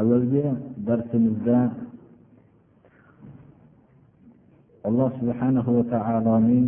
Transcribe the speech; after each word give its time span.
Avvalgi 0.00 0.44
darsimizda 0.86 1.58
alloh 4.88 5.10
subhanahu 5.20 5.70
va 5.76 5.84
taoloning 5.94 6.66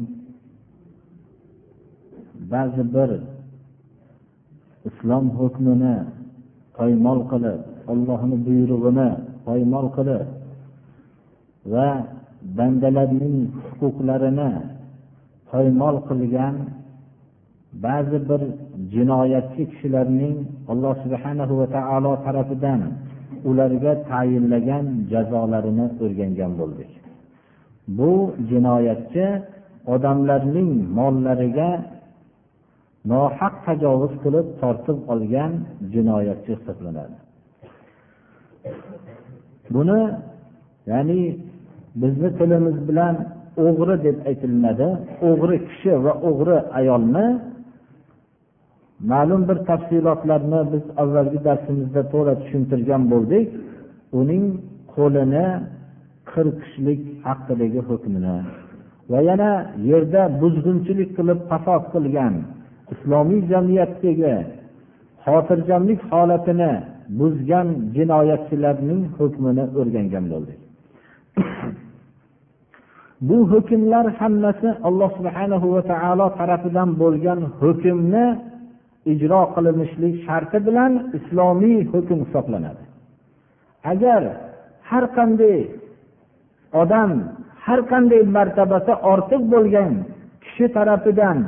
ba'zi 2.52 2.82
bir 2.94 3.10
islom 4.88 5.24
hukmini 5.38 5.96
poymol 6.78 7.20
qilib 7.30 7.60
ollohni 7.92 8.36
buyrug'ini 8.46 9.10
poymol 9.46 9.86
qilib 9.96 10.26
va 11.72 11.88
bandalarning 12.58 13.38
huquqlarini 13.66 14.50
poymol 15.50 15.96
qilgan 16.08 16.56
ba'zi 17.84 18.18
bir 18.28 18.40
jinoyatchi 18.94 19.62
kishilarning 19.70 20.36
alloh 20.72 20.94
subhanahu 21.04 21.54
va 21.60 21.66
taolo 21.76 22.12
tarafidan 22.26 22.80
ularga 23.48 23.92
tayinlagan 24.10 24.86
jazolarini 25.12 25.86
o'rgangan 26.04 26.52
bo'ldik. 26.60 26.90
Bu 27.98 28.12
jinoyatchi 28.50 29.26
odamlarning 29.94 30.70
mollariga 30.98 31.70
nohaq 33.10 33.54
tajovuz 33.66 34.14
qilib 34.24 34.46
tortib 34.60 34.98
olgan 35.12 35.52
jinoyatchi 35.94 36.52
hisoblanadi. 36.58 37.16
Buni 39.74 40.00
ya'ni 40.90 41.20
bizni 42.02 42.28
tilimiz 42.38 42.78
bilan 42.88 43.14
o'g'ri 43.66 43.96
deb 44.06 44.16
aytilinadi 44.28 44.88
o'g'ri 45.28 45.56
kishi 45.68 45.92
va 46.04 46.12
o'g'ri 46.28 46.56
ayolni 46.78 47.26
ma'lum 49.00 49.42
bir 49.48 49.58
tafsilotlarni 49.68 50.60
biz 50.72 50.84
avvalgi 51.02 51.38
darsimizda 51.48 52.02
to'la 52.12 52.34
tushuntirgan 52.40 53.02
bo'ldik. 53.12 53.46
Uning 54.20 54.44
qo'lini 54.94 55.46
qirqishlik 56.32 57.00
haqidagi 57.26 57.80
hukmini 57.88 58.36
va 59.10 59.18
yana 59.28 59.50
yerda 59.90 60.22
buzg'unchilik 60.40 61.10
qilib 61.18 61.40
fasod 61.50 61.82
qilgan 61.94 62.34
islomiy 62.94 63.40
jamiyatdagi 63.52 64.34
xotirjamlik 65.24 66.00
holatini 66.10 66.72
buzgan 67.20 67.68
jinoyatchilarning 67.96 69.02
hukmini 69.18 69.64
o'rgangan 69.80 70.24
bo'ldik. 70.32 70.58
Bu 73.28 73.38
hukmlar 73.52 74.06
hammasi 74.18 74.68
alloh 74.88 75.10
subhanahu 75.18 75.66
va 75.74 75.82
taolo 75.92 76.26
tarafidan 76.38 76.88
bo'lgan 77.02 77.40
hukmni 77.60 78.26
ijro 79.12 79.40
qilinishlik 79.54 80.14
sharti 80.26 80.58
bilan 80.66 80.92
islomiy 81.18 81.78
hukm 81.92 82.18
hisoblanadi. 82.24 82.82
Agar 83.92 84.22
har 84.90 85.04
qanday 85.16 85.58
odam 86.82 87.10
har 87.66 87.80
qanday 87.92 88.22
martabasi 88.36 88.92
ortiq 89.12 89.42
bo'lgan 89.54 89.92
kishi 90.44 90.66
tarafidan 90.76 91.38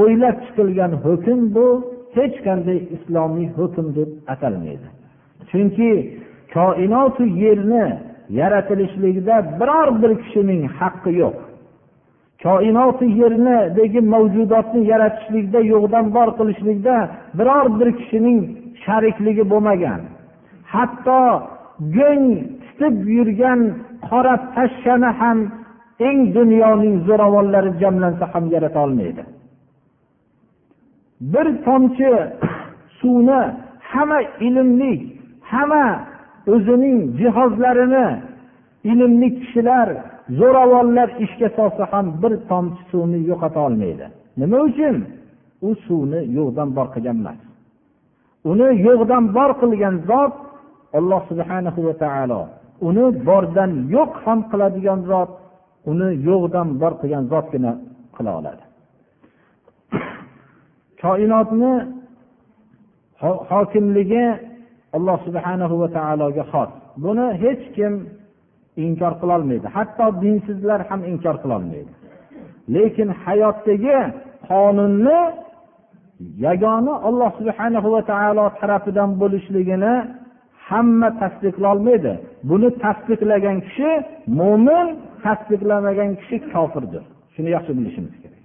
o'ylab 0.00 0.36
chiqilgan 0.44 0.92
hukm 1.04 1.40
bu 1.54 1.66
hech 2.16 2.36
qanday 2.46 2.78
islomiy 2.96 3.48
hukm 3.58 3.86
deb 3.98 4.10
atalmaydi. 4.32 4.88
Chunki 5.50 5.90
koinotu 6.54 7.24
yerni 7.42 7.86
yaratilishligida 8.40 9.36
biror 9.60 9.88
bir 10.02 10.12
kishining 10.22 10.62
haqqi 10.78 11.12
yo'q. 11.22 11.36
Koinoti 12.44 13.06
yernidagi 13.20 14.00
mavjudotni 14.12 14.82
yaratishlikda 14.92 15.60
yo'qdan 15.72 16.06
bor 16.16 16.28
qilishlikda 16.38 16.96
biror 17.38 17.66
bir 17.78 17.88
kishining 18.00 18.40
sharikligi 18.84 19.44
bo'lmagan. 19.52 20.00
Hatto 20.74 21.20
go'ng 21.96 22.26
titib 22.62 22.94
yurgan 23.16 23.60
qora 24.08 24.34
pashshani 24.54 25.10
ham 25.20 25.38
eng 26.08 26.20
dunyoning 26.36 26.94
zo'ravonlari 27.08 27.70
jamlansa 27.82 28.24
ham 28.32 28.44
yarata 28.54 28.78
olmaydi. 28.86 29.22
Bir 31.32 31.46
tomchi 31.66 32.10
suvni 32.98 33.40
hamma 33.92 34.20
ilmli 34.46 34.92
hamma 35.52 35.86
o'zining 36.54 36.98
jihozlarini 37.20 38.06
ilmli 38.90 39.28
kishilar 39.38 39.88
zo'ravonlar 40.38 41.08
ishga 41.24 41.48
solsa 41.58 41.84
ham 41.92 42.06
bir 42.22 42.32
tomchi 42.50 42.82
suvni 42.90 43.18
yo'qota 43.30 43.60
olmaydi. 43.66 44.06
Nima 44.40 44.58
uchun? 44.68 44.96
U 45.66 45.68
suvni 45.86 46.20
yo'qdan 46.36 46.68
bor 46.76 46.86
qilgan 46.94 47.16
emas. 47.22 47.40
Uni 48.50 48.68
yo'qdan 48.86 49.24
bor 49.36 49.50
qilgan 49.60 49.94
zot 50.10 50.34
alloh 50.98 51.20
subhana 51.30 51.70
va 51.86 51.94
taolo. 52.04 52.40
Uni 52.88 53.04
bordan 53.28 53.70
yo'q 53.96 54.12
ham 54.24 54.38
qiladigan 54.50 55.00
zot 55.10 55.30
uni 55.90 56.08
yo'qdan 56.28 56.68
bor 56.80 56.92
qilgan 57.00 57.24
zotgina 57.32 57.72
qila 58.16 58.30
oladi. 58.38 58.64
Koinotni 61.02 61.72
hokimligi 63.52 64.24
alloh 64.96 65.18
subhanahu 65.26 65.74
va 65.82 65.88
taologa 65.96 66.44
xos. 66.52 66.70
Buni 67.04 67.26
hech 67.42 67.64
kim 67.76 67.92
inkor 68.76 69.12
qilolmaydi. 69.20 69.66
Hatto 69.76 70.06
dinsizlar 70.22 70.80
ham 70.90 71.00
inkor 71.12 71.36
qilolmaydi. 71.42 71.92
Lekin 72.74 73.08
hayotdagi 73.24 73.98
qonunni 74.48 75.20
yagona 76.46 76.94
alloh 77.08 77.30
subhana 77.38 77.78
va 77.94 78.00
taolo 78.12 78.44
tarafidan 78.60 79.10
bo'lishligini 79.20 79.94
hamma 80.68 81.08
tasdiqlolmaydi. 81.20 82.12
Buni 82.50 82.68
tasdiqlagan 82.84 83.58
kishi 83.66 83.90
mo'min 84.40 84.86
tasdiqlamagan 85.24 86.10
kishi 86.20 86.36
kofirdir. 86.52 87.04
Shuni 87.34 87.48
yaxshi 87.56 87.72
bilishimiz 87.78 88.14
kerak. 88.22 88.42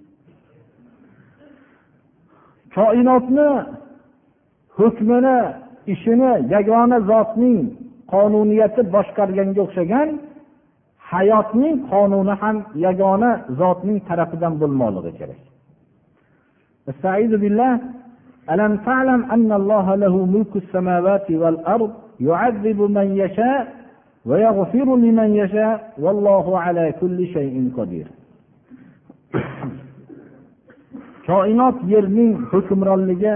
Koinotni 2.76 3.50
hukmini 4.78 5.38
ishini 5.94 6.32
yagona 6.54 6.98
zotning 7.10 7.60
qonuniyati 8.13 8.81
boshqarganga 8.95 9.61
o'xshagan 9.67 10.09
hayotning 11.11 11.77
qonuni 11.93 12.35
ham 12.43 12.57
yagona 12.87 13.31
zotning 13.61 13.99
tarafidan 14.09 14.53
bo'lmoqligi 14.61 15.13
kerak 15.21 15.41
ألم 18.55 18.77
تعلم 18.77 19.21
أن 19.35 19.53
الله 19.61 19.87
له 19.95 20.15
ملك 20.35 20.53
السماوات 20.63 21.27
والأرض 21.31 21.93
يعذب 22.21 22.81
من 22.97 23.17
يشاء 23.23 23.63
ويغفر 24.29 24.89
لمن 25.05 25.31
يشاء 25.43 25.77
والله 25.99 26.47
على 26.65 26.85
كل 27.01 27.19
شيء 27.27 27.57
قدير 27.79 28.07
koinot 31.31 31.77
yerning 31.93 32.33
hukmronligi 32.51 33.35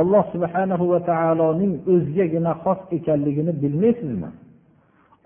alloh 0.00 0.24
subhanahu 0.34 0.84
va 0.92 1.00
taoloning 1.10 1.72
o'zigagina 1.92 2.52
xos 2.62 2.80
ekanligini 2.96 3.52
bilmaysizmi? 3.62 4.30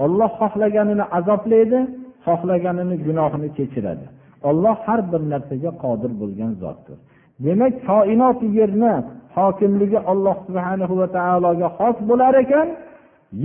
Olloh 0.05 0.31
xohlaganini 0.41 1.05
azoblaydi 1.19 1.79
xohlaganini 2.27 2.97
gunohini 3.07 3.49
kechiradi. 3.59 4.07
Olloh 4.49 4.77
har 4.87 5.01
bir 5.13 5.23
narsaga 5.33 5.71
qodir 5.85 6.13
bo'lgan 6.21 6.53
zotdir. 6.63 6.97
Demak 7.45 7.75
koinot 7.89 8.39
yerni 8.59 8.95
hokimligi 9.37 9.99
alloh 10.13 10.37
subhanahu 10.47 10.95
va 11.01 11.09
taologa 11.19 11.69
xos 11.79 11.97
bo'lar 12.09 12.35
ekan 12.45 12.69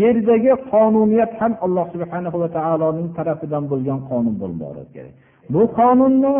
yerdagi 0.01 0.53
qonuniyat 0.71 1.31
ham 1.39 1.53
alloh 1.65 1.85
subhanahu 1.93 2.37
va 2.43 2.49
taoloning 2.57 3.09
tarafidan 3.17 3.63
bo'lgan 3.71 3.99
qonun 4.09 4.35
bo'lmoqligi 4.41 4.91
kerak 4.95 5.13
bu 5.53 5.61
qonunni 5.79 6.33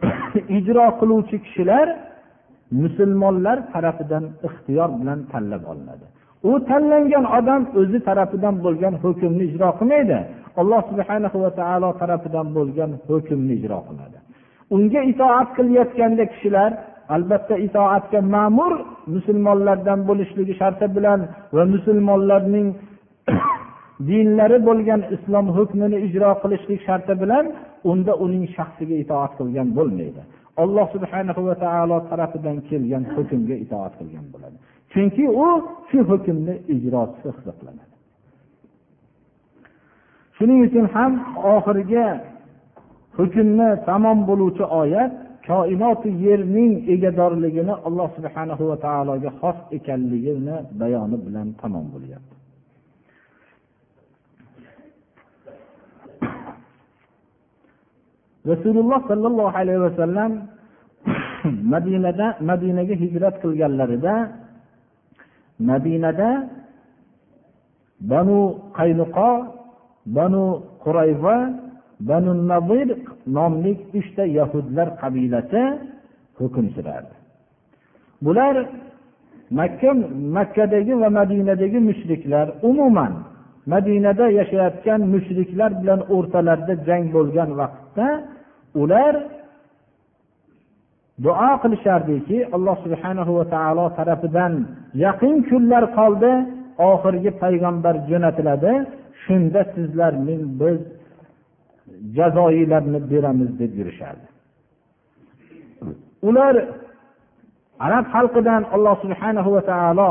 ijro 0.58 0.86
qiluvchi 1.00 1.36
kishilar 1.44 1.86
musulmonlar 2.82 3.58
tarafidan 3.72 4.24
ixtiyor 4.46 4.88
bilan 5.00 5.18
tanlab 5.32 5.62
olinadi. 5.72 6.06
U 6.50 6.52
tanlangan 6.68 7.24
odam 7.38 7.62
o'zi 7.80 7.98
tarafidan 8.08 8.54
bo'lgan 8.64 8.94
hukmni 9.04 9.44
ijro 9.50 9.68
qilmaydi. 9.78 10.18
Alloh 10.60 10.80
subhana 10.90 11.28
va 11.42 11.50
taolo 11.60 11.90
tarafidan 12.00 12.46
bo'lgan 12.56 12.90
hukmni 13.08 13.52
ijro 13.58 13.78
qiladi. 13.88 14.18
Unga 14.74 15.00
itoat 15.12 15.48
qilayotganda 15.56 16.24
kishilar 16.32 16.70
albatta 17.14 17.54
itoatga 17.66 18.20
ma'mur 18.34 18.72
musulmonlardan 19.14 20.00
bo'lishligi 20.08 20.54
sharti 20.60 20.86
bilan 20.96 21.20
va 21.56 21.62
musulmonlarning 21.74 22.68
dinlari 24.08 24.58
bo'lgan 24.68 25.00
islom 25.16 25.46
hukmini 25.56 25.98
ijro 26.06 26.30
qilishlik 26.42 26.80
sharti 26.88 27.14
bilan 27.22 27.44
unda 27.90 28.12
uning 28.24 28.44
shaxsiga 28.56 28.96
itoat 29.04 29.32
qilgan 29.38 29.68
bo'lmaydi. 29.78 30.22
Alloh 30.62 30.86
subhanahu 30.94 31.40
va 31.48 31.54
taolo 31.64 31.96
tarafidan 32.10 32.56
kelgan 32.68 33.04
hukmga 33.14 33.56
itoat 33.64 33.92
qilgan 33.98 34.26
bo'ladi. 34.32 34.56
Chunki 34.92 35.24
u 35.46 35.48
shu 35.88 35.98
hukmni 36.10 36.54
ijrochisi 36.74 37.28
hisoblanadi 37.36 37.94
shuning 40.36 40.60
uchun 40.66 40.86
ham 40.94 41.12
oxirgi 41.54 42.06
hukmni 43.18 43.68
tamom 43.88 44.18
bo'luvchi 44.28 44.64
oyat 44.82 45.12
koinoti 45.48 46.10
yerning 46.24 46.72
egadorligini 46.94 47.74
alloh 47.88 48.08
subhanahu 48.16 48.62
va 48.70 48.76
taologa 48.86 49.30
xos 49.40 49.58
ekanligini 49.76 50.56
bayoni 50.80 51.16
bilan 51.26 51.48
tamom 51.60 51.86
bo'lyapti. 51.94 52.33
Rasululloh 58.50 59.00
sollallohu 59.10 59.56
alayhi 59.60 59.80
vasallam 59.86 60.30
madinada 61.72 62.26
madinaga 62.48 62.94
hijrat 63.02 63.34
qilganlarida 63.42 64.14
madinada 65.70 66.30
banu 68.12 68.38
qaynuqo 68.78 69.30
banu 70.16 70.42
qurayva 70.84 71.36
banu 72.08 72.30
nadir 72.50 72.88
nomli 73.36 73.72
uchta 73.98 74.24
yahudlar 74.38 74.88
qabilasi 75.02 75.62
hukm 76.38 76.66
surardi. 76.74 77.14
Bular 78.24 78.56
makka 79.58 79.90
makkadagi 80.36 80.94
va 81.02 81.08
madinadagi 81.18 81.78
mushriklar 81.88 82.46
umuman 82.68 83.33
madinada 83.72 84.26
yashayotgan 84.38 85.00
mushriklar 85.12 85.70
bilan 85.80 86.00
o'rtalarida 86.14 86.74
jang 86.88 87.04
bo'lgan 87.16 87.50
vaqtda 87.60 88.08
ular 88.82 89.14
duo 91.24 91.50
qilishardiki 91.62 92.38
alloh 92.56 92.76
subhanahu 92.84 93.32
va 93.38 93.44
taolo 93.54 93.86
tarafidan 93.98 94.52
yaqin 95.04 95.36
kunlar 95.48 95.84
qoldi 95.98 96.32
oxirgi 96.90 97.30
payg'ambar 97.42 97.94
jo'natiladi 98.10 98.72
shunda 99.24 99.60
sizlarning 99.74 100.42
biz 100.60 100.78
jazoilarni 102.16 103.00
beramiz 103.10 103.50
deb 103.60 103.72
yurishardi. 103.78 104.26
Ular 106.28 106.54
arab 107.86 108.04
xalqidan 108.14 108.62
alloh 108.74 108.96
subhanahu 109.04 109.50
va 109.56 109.62
taolo 109.72 110.10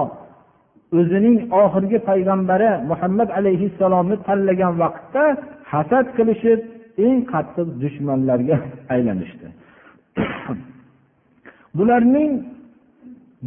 o'zining 0.97 1.37
oxirgi 1.61 1.99
payg'ambari 2.09 2.69
muhammad 2.91 3.29
alayhissalomni 3.39 4.17
tanlagan 4.27 4.73
vaqtda 4.83 5.23
hasad 5.71 6.05
qilishib 6.17 6.59
eng 7.05 7.19
qattiq 7.33 7.67
dushmanlarga 7.83 8.57
aylanishdi. 8.93 9.47
Bularning 11.77 12.31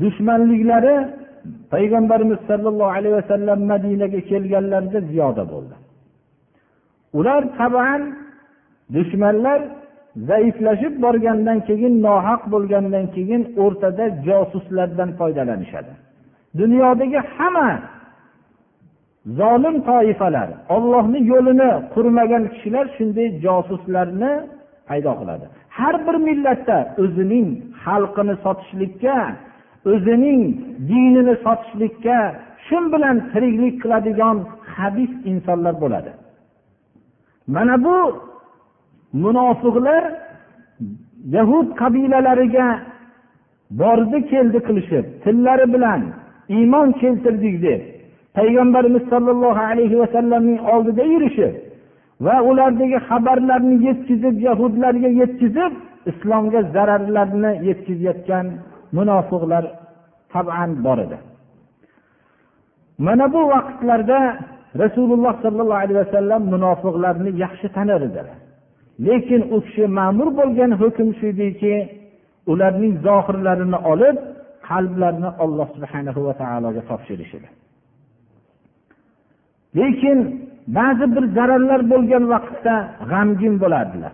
dushmanliklari 0.02 0.96
payg'ambarimiz 1.75 2.40
sollallohu 2.48 2.93
alayhi 2.98 3.16
vasallam 3.20 3.58
madinaga 3.72 4.20
kelganlarida 4.31 5.00
ziyoda 5.10 5.44
bo'ldi. 5.52 5.75
Ular 7.19 7.42
taban 7.58 8.02
dushmanlar 8.96 9.60
zaiflashib 10.28 10.94
borgandan 11.04 11.58
keyin 11.69 11.94
nohaq 12.06 12.42
bo'lgandan 12.52 13.04
keyin 13.14 13.42
o'rtada 13.64 14.04
josuslardan 14.26 15.10
foydalanishadi. 15.19 15.92
Dunyodagi 16.58 17.20
hamma 17.36 17.70
zolim 19.38 19.76
toifalar 19.88 20.48
ollohni 20.76 21.20
yo'lini 21.32 21.70
qurmagan 21.94 22.44
kishilar 22.52 22.86
shunday 22.96 23.28
josuslarni 23.44 24.32
paydo 24.88 25.12
qiladi. 25.20 25.46
Har 25.78 25.94
bir 26.06 26.16
millatda 26.28 26.78
o'zining 27.02 27.48
xalqini 27.84 28.34
sotishlikka 28.44 29.18
o'zining 29.92 30.40
dinini 30.90 31.34
sotishlikka 31.44 32.18
shu 32.66 32.78
bilan 32.92 33.16
tiriklik 33.32 33.74
qiladigan 33.82 34.36
habis 34.76 35.12
insonlar 35.30 35.74
bo'ladi. 35.82 36.12
Mana 37.54 37.76
bu 37.84 37.96
munofiqlar 39.24 40.02
yahud 41.36 41.68
qabilalariga 41.80 42.68
bordi 43.80 44.18
keldi 44.32 44.58
qilishib 44.66 45.04
tillari 45.24 45.66
bilan 45.74 46.00
iymon 46.48 46.93
keltirdik 47.00 47.62
deb. 47.62 47.81
Payg'ambarimiz 48.37 49.04
sollallohu 49.12 49.60
alayhi 49.70 49.98
vasallamning 50.02 50.60
oldida 50.72 51.04
yurishib 51.12 51.54
va 52.26 52.37
ulardagi 52.48 52.98
xabarlarni 53.08 53.76
yetkazib 53.88 54.37
yahudlarga 54.48 55.08
yetkazib 55.20 55.72
islomga 56.10 56.60
zararlarni 56.75 57.52
yetkazayotgan 57.69 58.46
munofiqlar 58.96 59.64
taban 60.32 60.70
bor 60.84 60.98
edi. 61.06 61.19
Mana 63.06 63.26
bu 63.34 63.40
vaqtlarda 63.54 64.19
rasululloh 64.82 65.34
sollallohu 65.44 65.81
alayhi 65.84 65.99
vasallam 66.04 66.42
munofiqlarni 66.54 67.31
yaxshi 67.44 67.69
tanar 67.76 68.00
edilar. 68.08 68.38
Lekin 69.06 69.42
u 69.54 69.56
kishi 69.64 69.84
ma'mur 69.99 70.28
bo'lgan 70.38 70.70
hukm 70.81 71.08
shu 71.19 71.26
ediki 71.32 71.75
ularning 72.52 72.94
zohirlarini 73.06 73.78
olib 73.92 74.16
qalblarni 74.68 75.30
olloh 75.44 75.68
subhanahu 75.76 76.20
va 76.26 76.34
taologa 76.42 76.82
topshirish 76.90 77.32
edi 77.38 77.48
lekin 79.78 80.18
ba'zi 80.78 81.06
bir 81.14 81.24
zararlar 81.36 81.80
bo'lgan 81.92 82.24
vaqtda 82.34 82.74
g'amgin 83.10 83.54
bo'lardilar. 83.62 84.12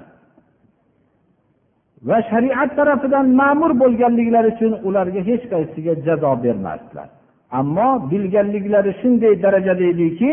Va 2.09 2.19
shariat 2.31 2.71
tarafidan 2.79 3.27
ma'mur 3.41 3.73
bo'lganliklari 3.83 4.49
uchun 4.55 4.73
ularga 4.89 5.21
hech 5.29 5.45
qaysiga 5.53 5.93
jazo 6.07 6.33
bermasdilar. 6.45 7.09
Ammo 7.61 7.91
bilganliklari 8.11 8.93
shunday 9.01 9.35
darajada 9.45 9.85
ediki 9.93 10.33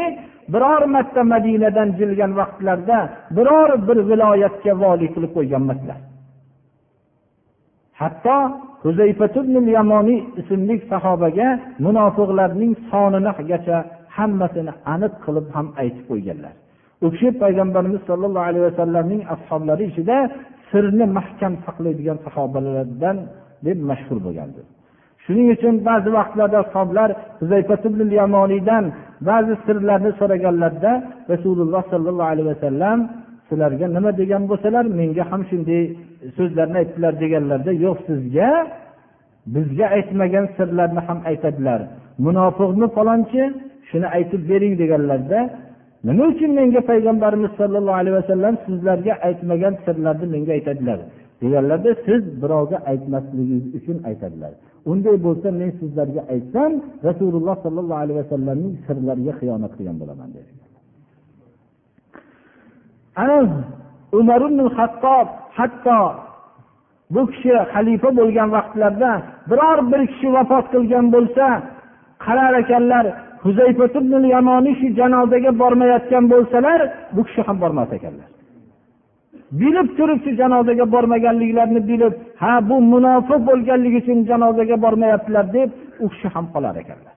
biror 0.53 0.83
marta 0.95 1.21
madinadan 1.33 1.89
jilgan 1.99 2.31
vaqtlarda 2.39 2.97
biror 3.37 3.69
bir 3.87 3.97
viloyatga 4.09 4.73
voliy 4.83 5.09
qilib 5.15 5.31
qo'ygan 5.37 5.61
emaslar. 5.65 5.99
Hatto 8.01 8.37
yamoniy 9.77 10.19
ismli 10.41 10.75
sahobaga 10.91 11.47
munofiqlarning 11.85 12.73
soninigacha 12.91 13.77
hammasini 14.17 14.71
aniq 14.93 15.13
qilib 15.25 15.47
ham 15.55 15.67
aytib 15.81 16.05
qo'yganlar. 16.11 16.53
U 17.03 17.07
kishi 17.13 17.29
payg'ambarimiz 17.43 18.01
sollallohu 18.09 18.47
alayhi 18.49 18.65
vasallamning 18.69 19.21
ashoblari 19.35 19.83
ichida 19.91 20.17
sirni 20.69 21.05
mahkam 21.17 21.53
saqlaydigan 21.65 22.17
sahobalardan 22.25 23.17
deb 23.65 23.77
mashhur 23.89 24.17
bo'lgandir. 24.25 24.65
Shuning 25.23 25.47
uchun 25.55 25.75
ba'zi 25.89 26.09
vaqtlarda 26.17 26.57
ashoblar 26.65 27.09
yamoniydan 28.21 28.83
ba'zi 29.29 29.53
sirlarni 29.65 30.11
so'raganlarida 30.19 30.91
rasululloh 31.31 31.83
sollallohu 31.91 32.31
alayhi 32.33 32.49
vasallam 32.53 32.97
sizlarga 33.49 33.85
nima 33.97 34.11
degan 34.21 34.43
bo'lsalar 34.51 34.85
menga 34.99 35.23
ham 35.31 35.41
shunday 35.49 35.83
so'zlarni 36.37 36.77
aytdilar 36.81 37.13
deganlarda 37.23 37.71
yo'q 37.85 37.97
sizga 38.09 38.49
bizga 39.55 39.85
aytmagan 39.97 40.45
sirlarni 40.57 41.01
ham 41.07 41.19
aytadilar. 41.31 41.79
Munofiqmi 42.25 42.87
falonchi? 42.97 43.43
Shuni 43.89 44.07
aytib 44.17 44.41
bering 44.51 44.73
deganlarda 44.81 45.39
nima 46.07 46.23
uchun 46.31 46.51
menga 46.59 46.81
payg'ambarimiz 46.89 47.51
sollallohu 47.59 47.99
alayhi 48.01 48.17
vasallam 48.21 48.53
sizlarga 48.65 49.13
aytmagan 49.27 49.73
sirlarni 49.85 50.25
menga 50.35 50.51
aytadilar? 50.57 50.99
Deganlarda 51.41 51.91
siz 52.05 52.21
birovga 52.41 52.77
aytmasligingiz 52.91 53.65
uchun 53.77 53.97
aytadilar. 54.09 54.51
Unday 54.91 55.15
bo'lsa 55.25 55.47
men 55.59 55.69
sizlarga 55.79 56.21
aytsam 56.33 56.71
rasululloh 57.07 57.55
sollallohu 57.65 58.01
alayhi 58.03 58.19
vasallamning 58.23 58.73
sirlariga 58.87 59.33
xiyonat 59.39 59.71
qilgan 59.77 59.97
bo'laman 60.01 60.29
dedi 60.37 60.58
ana 63.21 63.37
umar 64.19 64.41
ibn 64.47 64.59
hattob 64.77 65.27
hatto 65.57 65.99
bu 67.13 67.21
kishi 67.31 67.53
xalifa 67.73 68.09
bo'lgan 68.19 68.49
vaqtlarda 68.55 69.11
biror 69.49 69.79
bir 69.91 70.01
kishi 70.11 70.27
vafot 70.35 70.65
qilgan 70.73 71.05
bo'lsa 71.15 71.45
qarar 72.25 72.53
ekanlar 72.63 73.05
yamoniy 74.35 74.75
shu 74.79 74.87
janozaga 74.99 75.51
bormayotgan 75.61 76.23
bo'lsalar 76.33 76.79
bu 77.15 77.21
kishi 77.27 77.41
ham 77.47 77.57
bormas 77.63 77.89
ekanlar. 77.97 78.29
Bilib 79.59 79.87
turib 79.97 80.19
shu 80.25 80.31
janozaga 80.41 80.85
bormaganliklarini 80.95 81.81
bilib 81.89 82.13
ha 82.41 82.53
bu 82.69 82.75
munofiq 82.93 83.39
bo'lganligi 83.49 83.97
uchun 84.03 84.19
janozaga 84.29 84.75
bormayaptilar 84.83 85.45
deb 85.57 85.69
u 86.03 86.05
kishi 86.11 86.27
ham 86.35 86.45
qolar 86.53 86.75
ekanlar. 86.83 87.13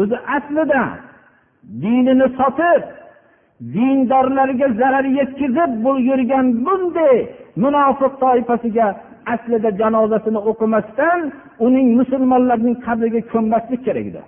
O'zi 0.00 0.16
aslida 0.36 0.84
dinini 1.82 2.26
sotib 2.38 2.82
dindorlarga 3.74 4.68
zarar 4.80 5.06
yetkazib 5.18 5.72
yurgan 6.08 6.46
bunday 6.66 7.16
munofiq 7.62 8.12
toifasiga 8.22 8.86
aslida 9.34 9.70
janozasini 9.80 10.40
o'qimasdan 10.50 11.20
uning 11.66 11.86
musulmonlarning 11.98 12.76
qabriga 12.86 13.20
ko'mmaslik 13.32 13.80
kerak 13.86 14.06
edi. 14.12 14.22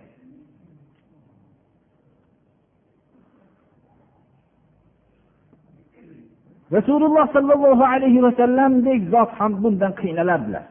Rasululloh 6.76 7.26
sollallohu 7.36 7.84
alayhi 7.94 8.20
vasallamdek 8.26 9.00
zot 9.14 9.30
ham 9.38 9.52
bundan 9.62 9.92
qiynalardilar. 10.00 10.64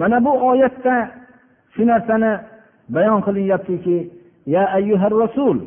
Mana 0.00 0.24
bu 0.24 0.32
oyatda 0.50 1.21
shu 1.76 1.84
narsani 1.84 2.38
bayon 2.88 3.20
qilinyaptiki 3.22 4.10
يا 4.46 4.76
أيها 4.76 5.06
الرسول 5.06 5.60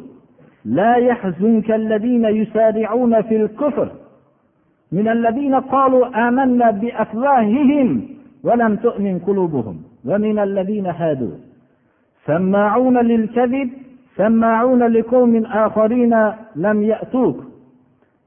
لا 0.65 0.95
يحزنك 0.95 1.71
الذين 1.71 2.25
يسارعون 2.25 3.21
في 3.21 3.35
الكفر. 3.35 3.91
من 4.91 5.07
الذين 5.07 5.55
قالوا 5.55 6.27
آمنا 6.27 6.71
بأفواههم 6.71 8.01
ولم 8.43 8.75
تؤمن 8.75 9.19
قلوبهم. 9.19 9.83
ومن 10.05 10.39
الذين 10.39 10.85
هادوا. 10.85 11.37
سماعون 12.25 12.97
للكذب 12.97 13.69
سماعون 14.17 14.83
لقوم 14.83 15.45
آخرين 15.45 16.31
لم 16.55 16.83
يأتوك. 16.83 17.43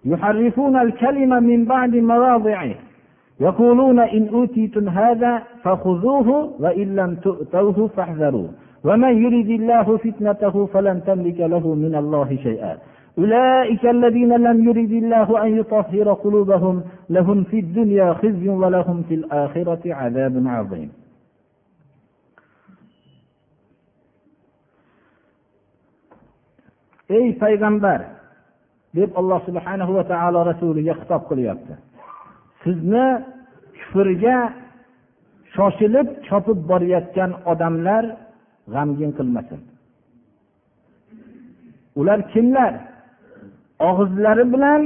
يحرفون 0.05 0.77
الكلمة 0.77 1.41
من 1.41 1.65
بعد 1.65 1.97
مواضعه. 1.97 2.75
يقولون 3.41 3.99
إن 4.01 4.29
أوتيتم 4.29 4.89
هذا 4.89 5.43
فخذوه 5.63 6.29
وإن 6.61 6.97
لم 6.97 7.15
تؤتوه 7.15 7.89
فاحذروا. 7.97 8.49
ومن 8.85 9.23
يرد 9.25 9.51
الله 9.61 9.97
فتنته 9.97 10.67
فلن 10.67 11.05
تملك 11.05 11.41
له 11.41 11.75
من 11.75 11.95
الله 11.95 12.37
شيئا. 12.43 12.79
أولئك 13.19 13.87
الذين 13.87 14.33
لم 14.37 14.69
يرد 14.69 14.93
الله 14.93 15.45
أن 15.47 15.59
يطهر 15.59 16.13
قلوبهم 16.13 16.83
لهم 17.11 17.45
في 17.45 17.59
الدنيا 17.59 18.13
خزي 18.13 18.49
ولهم 18.49 19.03
في 19.09 19.15
الآخرة 19.15 19.95
عذاب 19.95 20.43
عظيم. 20.47 20.91
ey 27.09 27.33
payg'ambar 27.41 28.01
deb 28.95 29.11
alloh 29.17 29.41
subhanahu 29.49 29.97
va 29.97 30.05
taolo 30.05 30.45
rasuliga 30.45 30.93
xitob 31.01 31.23
qilyapti 31.29 31.73
sizni 32.63 33.07
kufrga 33.79 34.39
shoshilib 35.55 36.09
chopib 36.27 36.59
borayotgan 36.71 37.31
odamlar 37.53 38.05
g'amgin 38.73 39.11
qilmasin. 39.19 39.61
Ular 42.01 42.21
kimlar? 42.33 42.73
Og'izlari 43.89 44.45
bilan 44.55 44.83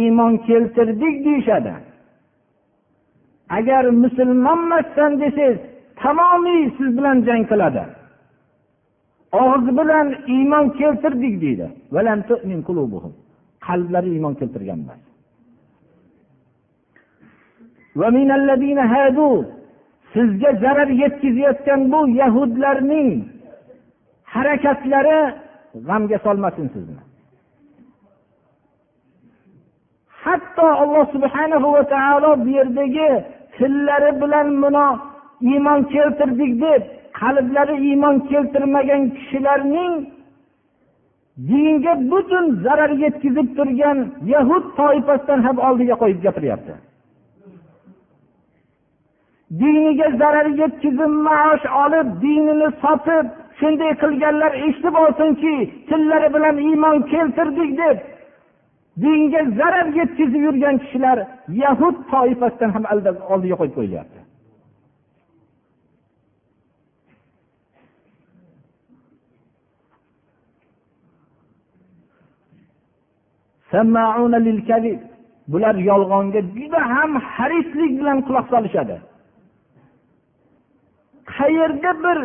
iymon 0.00 0.32
keltirdik 0.48 1.14
deyishadi. 1.26 1.74
Agar 3.58 3.84
musulmonmassan 4.02 5.12
desangiz 5.22 5.58
tamomiy 6.00 6.62
siz 6.76 6.90
bilan 6.98 7.16
jang 7.28 7.44
qiladi. 7.50 7.84
Og'iz 9.42 9.66
bilan 9.78 10.06
iymon 10.36 10.66
keltirdik 10.80 11.34
deydi. 11.44 11.66
Qalblari 13.66 14.08
iymon 14.16 14.34
keltirgan 14.40 14.78
emas. 14.84 15.07
Sizga 20.12 20.50
zarar 20.62 20.90
yetkazayotgan 21.02 21.80
bu 21.92 22.00
yahudlarning 22.20 23.10
harakatlari 24.34 25.20
g'amga 25.88 26.18
solmasin 26.26 26.66
sizni. 26.74 27.00
Hatto 30.22 30.66
alloh 30.82 31.04
subhanahu 31.14 31.68
va 31.76 31.82
taolo 31.94 32.30
bu 32.42 32.48
yerdagi 32.58 33.10
tillari 33.56 34.10
bilan 34.20 34.48
buni 34.62 34.86
iymon 35.50 35.80
keltirdik 35.94 36.52
deb 36.64 36.82
qalblari 37.20 37.76
iymon 37.88 38.16
keltirmagan 38.30 39.02
kishilarning 39.16 39.94
dinga 41.48 41.92
butun 42.10 42.44
zarar 42.64 42.92
yetkazib 43.04 43.48
turgan 43.56 43.98
yahud 44.34 44.64
toifasidan 44.78 45.40
ham 45.46 45.56
oldiga 45.68 45.94
qo'yib 46.02 46.20
gapiryapti. 46.26 46.74
Diniga 49.50 50.08
zarar 50.18 50.46
yetkazib 50.60 51.12
maosh 51.26 51.66
olib 51.84 52.08
dinini 52.22 52.68
sotib 52.82 53.26
shunday 53.60 53.92
qilganlar 54.02 54.52
eshitib 54.66 54.94
olsinki 55.02 55.54
tillari 55.88 56.28
bilan 56.34 56.56
iymon 56.68 56.96
keltirdik 57.12 57.70
deb. 57.82 57.98
Dinga 59.02 59.42
zarar 59.58 59.86
yetkazib 60.00 60.40
yurgan 60.46 60.76
kishilar 60.82 61.18
yahud 61.62 61.96
toifasidan 62.10 62.70
ham 62.76 62.84
oldiga 63.32 63.56
qo'yib 63.60 63.74
qo'yilyapti. 63.78 64.20
Bular 75.52 75.74
yolg'onga 75.90 76.40
juda 76.56 76.80
ham 76.94 77.10
harislik 77.34 77.92
bilan 78.00 78.18
quloq 78.26 78.46
solishadi. 78.54 78.96
Qayerda 81.38 81.90
bir 82.04 82.18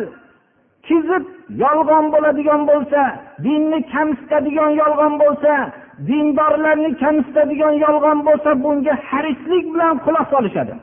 kizib 0.88 1.24
yolg'on 1.64 2.04
bo'ladigan 2.14 2.62
bo'lsa 2.70 3.00
dinni 3.46 3.80
kamsitadigan 3.94 4.72
yolg'on 4.82 5.14
bo'lsa 5.22 5.52
dindorlarni 6.08 6.90
kamsitadigan 7.02 7.74
yolg'on 7.84 8.18
bo'lsa 8.28 8.50
bunga 8.64 8.94
harislik 9.08 9.64
bilan 9.74 9.94
quloq 10.04 10.26
solishadi. 10.34 10.74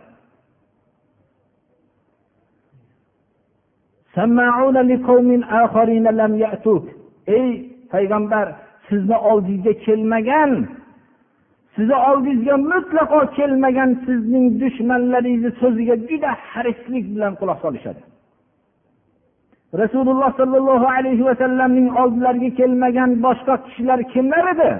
Ey 7.37 7.49
payg'ambar 7.91 8.45
sizni 8.89 9.17
oldingizga 9.29 9.73
kelmagan 9.85 10.51
sizni 11.75 11.97
oldingizga 12.09 12.55
mutlaqo 12.71 13.19
kelmagan 13.37 13.91
sizning 14.05 14.45
dushmanlaringizni 14.61 15.51
so'ziga 15.61 15.95
juda 16.09 16.31
harislik 16.51 17.05
bilan 17.15 17.33
quloq 17.39 17.59
solishadi. 17.65 18.01
Rasululloh 19.73 20.31
sollallohu 20.37 20.87
alayhi 20.97 21.25
vasallamning 21.29 21.89
oldilariga 22.01 22.55
kelmagan 22.59 23.11
boshqa 23.25 23.55
kishilar 23.65 23.99
kimlar 24.13 24.45
edi? 24.53 24.71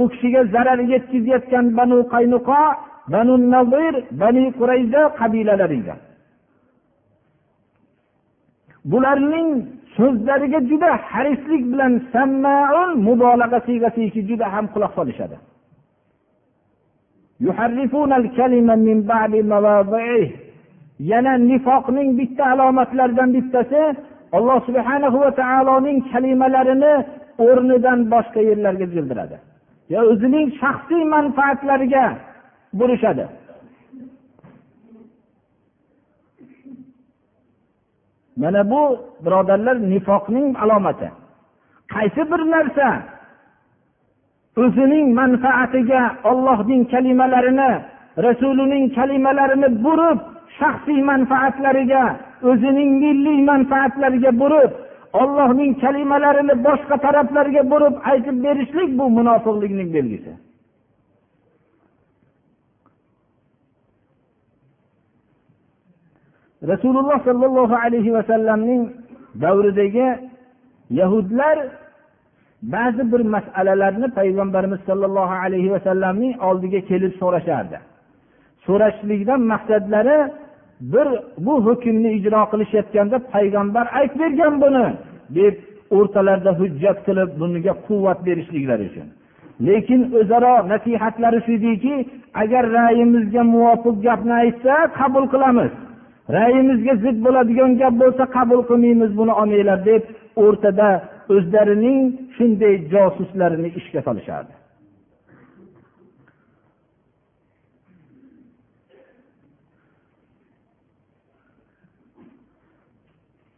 U 0.00 0.08
kishiga 0.12 0.42
zarar 0.54 0.78
yetkazayotgan 0.92 1.66
banu 1.78 1.98
qaynuqo 2.14 2.62
banu 3.14 3.34
nazir 3.54 3.94
bani 4.22 4.44
qurayza 4.58 5.02
qabilalari 5.18 5.78
edi 5.82 5.94
bularning 8.90 9.48
so'zlariga 9.96 10.60
juda 10.70 10.90
harislik 11.10 11.62
bilan 11.72 11.92
sammaun 12.12 12.90
mubolag'a 13.06 13.60
siygasidagi 13.66 14.20
juda 14.28 14.46
ham 14.54 14.66
quloq 14.74 14.92
solishadi. 14.98 15.36
Yana 21.10 21.32
nifoqning 21.50 22.10
bitta 22.18 22.42
alomatlaridan 22.52 23.30
bittasi 23.36 23.82
alloh 24.36 24.58
subhanahu 24.68 25.16
va 25.24 25.30
taoloning 25.42 25.98
kalimalarini 26.12 26.94
o'rnidan 27.46 27.98
boshqa 28.12 28.40
yerlarga 28.50 28.86
jildiradi. 28.94 29.36
Yo 29.92 30.00
o'zining 30.12 30.46
shaxsiy 30.60 31.02
manfaatlariga 31.14 32.04
burishadi. 32.78 33.24
Mana 38.42 38.62
bu 38.72 38.82
birodarlar 39.24 39.76
nifoqning 39.92 40.48
alomati. 40.62 41.08
Qaysi 41.94 42.22
bir 42.30 42.42
narsa 42.54 42.88
o'zining 44.62 45.06
manfaatiga 45.20 46.02
ollohning 46.30 46.82
kalimalarini 46.92 47.70
rasulining 48.26 48.84
kalimalarini 48.96 49.68
burib 49.84 50.18
shaxsiy 50.58 51.00
manfaatlariga 51.10 52.04
o'zining 52.50 52.90
milliy 53.02 53.38
manfaatlariga 53.50 54.30
burib 54.42 54.72
ollohning 55.20 55.72
kalimalarini 55.82 56.54
boshqa 56.66 56.96
taraflarga 57.04 57.62
burib 57.72 57.94
aytib 58.10 58.36
berishlik 58.44 58.90
bu 58.98 59.04
munofiqlikning 59.18 59.88
belgisi. 59.96 60.32
Rasululloh 66.72 67.18
sollallohu 67.28 67.74
alayhi 67.84 68.14
vasallamning 68.18 68.82
davridagi 69.44 70.08
yahudlar 70.90 71.56
ba'zi 72.62 73.02
bir 73.12 73.20
masalalarni 73.34 74.08
payg'ambarimiz 74.18 74.80
sollallohu 74.88 75.34
alayhi 75.44 75.72
vasallamning 75.74 76.34
oldiga 76.48 76.80
kelib 76.90 77.12
so'rashardi. 77.20 77.78
So'rashlikdan 78.66 79.40
maqsadlari 79.52 80.18
bir 80.82 81.08
bu 81.46 81.54
hukmni 81.66 82.10
ijro 82.18 82.42
qilishayotganda 82.52 83.16
payg'ambar 83.32 83.86
aytib 83.98 84.20
bergan 84.20 84.54
buni 84.62 84.86
deb 85.38 85.54
o'rtalarida 85.96 86.52
hujjat 86.60 86.98
qilib 87.06 87.30
bunga 87.40 87.74
quvvat 87.86 88.18
berishliklari 88.26 88.84
uchun. 88.90 89.08
Lekin 89.66 90.00
o'zaro 90.20 90.54
nasihatlari 90.72 91.38
shu 91.46 91.52
ediki 91.58 91.94
agar 92.42 92.64
ra'yimizga 92.78 93.42
muvofiq 93.54 93.96
gapni 94.06 94.34
aytsa 94.42 94.74
qabul 94.98 95.24
qilamiz. 95.34 95.72
Ra'yimizga 96.36 96.94
zid 97.04 97.16
bo'ladigan 97.24 97.70
gap 97.80 97.94
bo'lsa 98.02 98.24
qabul 98.36 98.60
qilmaymiz 98.70 99.10
buni 99.20 99.32
olmanglar 99.40 99.78
deb 99.90 100.02
o'rtada 100.44 100.88
o'zlarining 101.34 102.00
shunday 102.36 102.74
josuslarini 102.92 103.68
ishga 103.80 104.00
solishardi. 104.08 104.52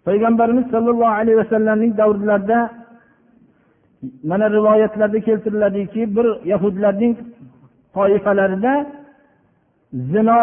Payg'ambarimiz 0.06 0.66
sollallohu 0.74 1.14
alayhi 1.20 1.38
vasallamning 1.42 1.92
davrlarida 2.00 2.58
mana 4.30 4.46
rivoyatlarda 4.50 5.20
keltiriladiki 5.20 6.16
bir 6.16 6.26
yahudlarning 6.52 7.14
toifalarida 7.94 8.72
zino 9.92 10.40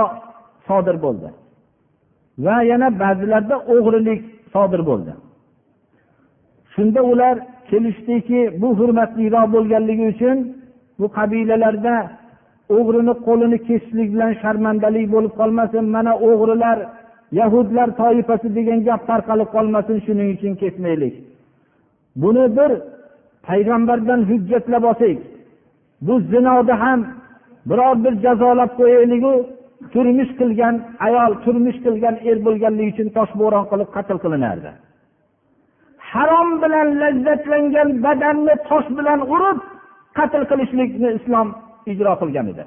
sodir 0.67 0.97
bo'ldi. 1.05 1.27
Va 2.45 2.57
yana 2.71 2.87
ba'zilarda 2.99 3.55
o'g'rilik 3.73 4.21
sodir 4.53 4.81
bo'ldi. 4.89 5.13
Shunda 6.73 7.01
ular 7.11 7.35
kelishdiki 7.69 8.39
bu 8.61 8.69
hurmatliroq 8.79 9.47
bo'lganligi 9.55 10.05
uchun 10.13 10.37
bu 10.99 11.07
qabilalarda 11.17 11.95
o'g'rini 12.77 13.13
qo'lini 13.27 13.57
kesishlik 13.67 14.09
bilan 14.13 14.31
sharmandalik 14.41 15.05
bo'lib 15.13 15.33
qolmasin 15.39 15.85
mana 15.95 16.13
o'g'rilar 16.29 16.77
yahudlar 17.39 17.87
toifasi 18.01 18.47
degan 18.57 18.79
gap 18.87 19.01
tarqalib 19.09 19.49
qolmasin 19.55 19.97
shuning 20.05 20.29
uchun 20.35 20.53
ketmaylik. 20.61 21.15
Buni 22.21 22.45
bir 22.57 22.71
payg'ambardan 23.47 24.19
hujjatlab 24.29 24.83
olsak 24.91 25.17
bu 26.05 26.13
zinoda 26.31 26.75
ham 26.83 26.99
biror 27.69 27.95
bir 28.03 28.13
jazolab 28.25 28.71
qo'yayliku 28.79 29.33
turmush 29.93 30.31
qilgan 30.39 30.75
ayol 31.07 31.31
turmush 31.43 31.79
qilgan 31.85 32.15
er 32.29 32.37
bo'lganligi 32.45 32.89
uchun 32.93 33.07
toshbo'ron 33.17 33.65
qilib 33.71 33.89
qatl 33.95 34.17
qilinardi. 34.23 34.71
Harom 36.11 36.49
bilan 36.63 36.87
lazzatlangan 37.01 37.89
badanni 38.05 38.55
tosh 38.69 38.89
bilan 38.97 39.19
urib 39.35 39.59
qatl 40.17 40.43
qilishlikni 40.51 41.09
islom 41.17 41.47
ijro 41.91 42.13
qilgan 42.21 42.45
edi. 42.53 42.63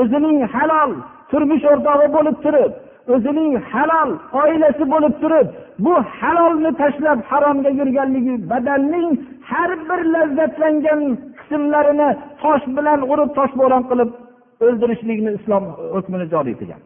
O'zining 0.00 0.38
halol 0.54 0.92
turmush 1.30 1.64
o'rtog'i 1.72 2.08
bo'lib 2.16 2.36
turib 2.44 2.72
o'zining 3.14 3.52
halol 3.72 4.10
oilasi 4.42 4.84
bo'lib 4.92 5.14
turib 5.22 5.48
bu 5.84 5.94
halolni 6.18 6.70
tashlab 6.82 7.18
haromga 7.30 7.70
yurganligi 7.80 8.34
badanning 8.52 9.08
har 9.50 9.70
bir 9.88 10.00
lazzatlangan 10.14 11.00
qismlarini 11.38 12.08
tosh 12.42 12.64
bilan 12.76 13.00
urib 13.12 13.30
toshbo'ron 13.38 13.82
qilib 13.90 14.10
o'ldirishlikni 14.66 15.30
islom 15.38 15.64
hukmini 15.94 16.26
joriy 16.32 16.54
qilgan. 16.60 16.82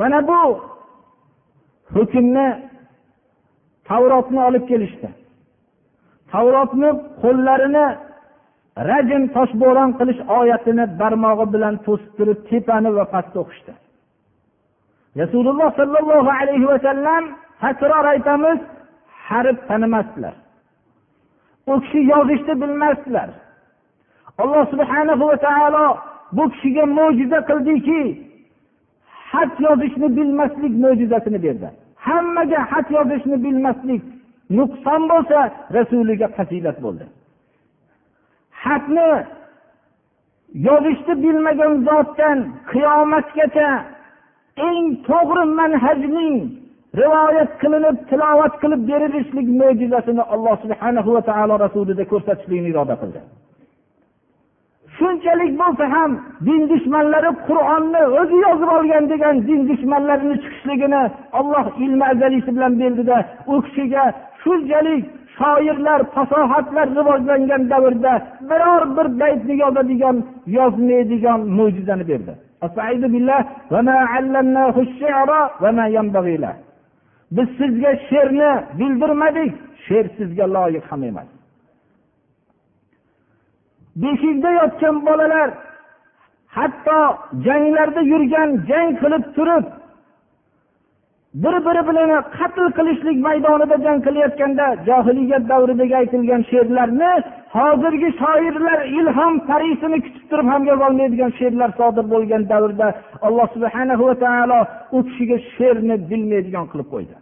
Mana 0.00 0.18
bu 0.30 0.40
hukmni 1.94 2.48
tavrotni 3.88 4.40
olib 4.48 4.64
kelishdi. 4.70 5.08
Tavrotni 6.32 6.90
qo'llarini 7.22 7.86
rajm 8.90 9.22
toshbo'ron 9.36 9.90
qilish 9.98 10.20
oyatini 10.38 10.84
barmog'i 11.00 11.46
bilan 11.54 11.74
to'sib 11.86 12.10
turib 12.18 12.38
tepani 12.48 12.90
va 12.96 13.04
pastni 13.14 13.38
o'qishdi. 13.44 13.72
Rasululloh 15.20 15.70
sollallohu 15.80 16.30
alayhi 16.40 16.66
vasallam 16.72 17.24
takror 17.62 18.04
aytamiz 18.14 18.58
harf 19.28 19.58
tanimasdilar. 19.68 20.34
U 21.70 21.74
kishi 21.82 22.00
yozishni 22.12 22.54
bilmasdilar. 22.62 23.28
Alloh 24.42 24.64
subhana 24.72 25.14
va 25.20 25.36
taolo 25.46 25.86
bu 26.36 26.44
kishiga 26.52 26.84
mo'jiza 26.98 27.38
qildiki 27.48 28.02
xat 29.30 29.52
yozishni 29.66 30.08
bilmaslik 30.16 30.72
mo'jizasini 30.84 31.38
berdi. 31.46 31.68
Hammaga 32.06 32.60
xat 32.70 32.86
yozishni 32.96 33.36
bilmaslik 33.44 34.02
nuqson 34.58 35.02
bo'lsa 35.12 35.38
rasuliga 35.76 36.28
fazilat 36.36 36.78
bo'ldi. 36.84 37.04
Xatni 38.62 39.10
yozishni 40.66 41.14
bilmagan 41.24 41.72
zotdan 41.88 42.38
qiyomatgacha 42.70 43.70
eng 44.68 44.84
to'g'ri 45.08 45.44
manhajning 45.60 46.36
rivoyat 47.00 47.50
qilinib 47.62 47.96
tilovat 48.10 48.54
qilib 48.62 48.80
berilishlik 48.90 49.48
mo'jizasini 49.60 50.22
alloh 50.34 50.54
subhana 50.64 51.00
va 51.16 51.22
taolo 51.30 51.54
rasulida 51.64 52.04
ko'rsatishlikni 52.12 52.68
iroda 52.72 52.94
qildi. 53.02 53.20
Shunchalik 54.98 55.52
bo'lsa 55.62 55.84
ham 55.94 56.10
din 56.46 56.62
dushmanlari 56.72 57.30
qur'onni 57.48 58.02
o'zi 58.20 58.36
yozib 58.46 58.70
olgan 58.76 59.04
degan 59.12 59.36
din 59.48 59.60
dushmanlarini 59.70 60.36
chiqishligini 60.42 61.02
olloh 61.40 61.66
ilmi 61.84 62.04
azalisi 62.12 62.50
bilan 62.56 62.72
berdida 62.80 63.16
u 63.52 63.54
kishiga 63.66 64.04
shunchalik 64.48 65.04
shoirlar 65.38 66.00
fasohatlar 66.14 66.88
rivojlangan 66.98 67.62
davrda 67.72 68.14
biror 68.50 68.82
bir 68.96 69.06
baytni 69.20 69.54
yozadigan 69.64 70.16
yozmaydigan 70.56 71.40
mo'jizani 71.58 72.04
berdi. 72.10 72.32
Biz 77.36 77.48
sizga 77.58 77.92
she'rni 78.08 78.52
bildirmadik 78.78 79.52
she'r 79.86 80.06
sizga 80.18 80.46
loyiq 80.56 80.84
ham 80.90 81.02
emas. 81.10 81.28
Beshikda 84.02 84.50
yotgan 84.60 84.96
bolalar 85.06 85.48
hatto 86.56 87.00
janglarda 87.46 88.02
yurgan 88.12 88.50
jang 88.70 88.90
qilib 89.02 89.24
turib 89.36 89.64
bir 91.34 91.52
biri 91.66 91.82
bilan 91.88 92.10
qatl 92.38 92.66
qilishlik 92.78 93.18
maydonida 93.26 93.76
jang 93.86 93.98
qilayotganda 94.06 94.66
johiliyat 94.88 95.44
davridagi 95.52 95.96
aytilgan 96.02 96.42
she'rlarni 96.50 97.12
hozirgi 97.56 98.10
shoirlar 98.22 98.78
ilhom 98.98 99.34
parisini 99.50 99.98
kutib 100.04 100.24
turib 100.30 100.46
ham 100.52 100.62
yozolmaydigan 100.70 101.30
she'rlar 101.38 101.70
sodir 101.80 102.04
bo'lgan 102.14 102.42
davrda 102.52 102.88
alloh 103.26 103.46
subhana 103.54 103.94
va 104.02 104.14
taolo 104.24 104.60
u 104.96 104.98
kishiga 105.08 105.36
she'rni 105.54 105.96
bilmaydigan 106.10 106.66
qilib 106.72 106.88
qo'ydi. 106.94 107.14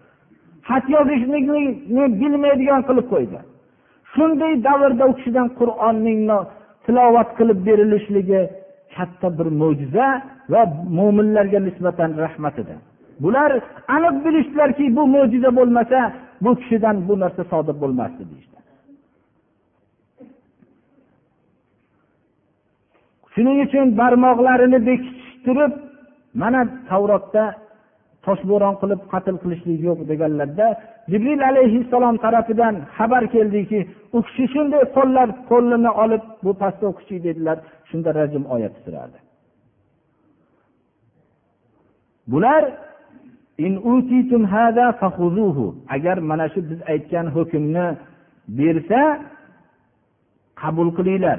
Xat 0.69 0.85
yozishlikni 0.97 2.05
bilmaydigan 2.23 2.83
qilib 2.89 3.07
qo'ydi. 3.15 3.39
Shunday 4.13 4.53
davrda 4.69 5.05
u 5.11 5.13
kishidan 5.19 5.49
qur'onning 5.61 6.21
tilovat 6.85 7.31
qilib 7.39 7.59
berilishligi 7.69 8.41
katta 8.97 9.29
bir 9.39 9.49
mo'jiza 9.61 10.07
va 10.53 10.63
mo'minlarga 10.99 11.59
nisbatan 11.69 12.11
rahmat 12.25 12.57
edi. 12.65 12.77
Bular 13.25 13.51
aniq 13.97 14.17
bilishdilarki 14.25 14.85
bu 14.97 15.03
mo'jiza 15.15 15.51
bo'lmasa 15.59 15.99
bu 16.45 16.51
kishidan 16.61 16.97
bu 17.09 17.15
narsa 17.23 17.43
sodir 17.53 17.77
bo'lmasdi 17.83 18.23
deyishdi. 18.31 18.57
Shuning 23.35 23.59
uchun 23.67 23.87
barmoqlarini 24.01 24.79
bekitishtirib 24.89 25.73
mana 26.43 26.61
tavrotda 26.91 27.45
toshbo'ron 28.27 28.75
qilib 28.83 29.01
qatl 29.13 29.37
qilishlik 29.43 29.79
yo'q 29.89 29.99
deganlarda 30.11 30.67
jibril 31.13 31.41
alayhissalom 31.51 32.17
tarafidan 32.25 32.75
xabar 32.97 33.25
keldiki 33.35 33.79
u 34.17 34.19
kishi 34.27 34.45
shunday 34.55 34.83
qo'llar 34.97 35.29
qo'lini 35.51 35.91
olib 36.05 36.23
bu 36.45 36.53
pastda 36.63 36.85
o'qishlik 36.91 37.21
dedilar 37.29 37.57
shunda 37.91 38.11
rajm 38.21 38.43
oyati 38.55 38.79
turardi 38.87 39.19
bular 42.33 42.63
agar 45.95 46.19
mana 46.19 46.47
shu 46.53 46.61
biz 46.71 46.81
aytgan 46.93 47.27
hukmni 47.37 47.87
bersa 48.59 49.03
qabul 50.61 50.91
qilinglar. 50.97 51.39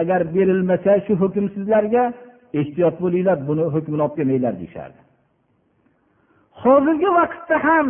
Agar 0.00 0.20
berilmasa 0.34 0.92
shu 1.06 1.12
hukm 1.22 1.44
sizlarga 1.54 2.04
ehtiyot 2.60 2.96
bo'linglar 3.02 3.38
buni 3.48 3.64
hukmini 3.74 4.02
olib 4.06 4.14
kelmanglar 4.18 4.54
deyishardi. 4.60 5.00
Hozirgi 6.62 7.10
vaqtda 7.18 7.56
ham 7.66 7.86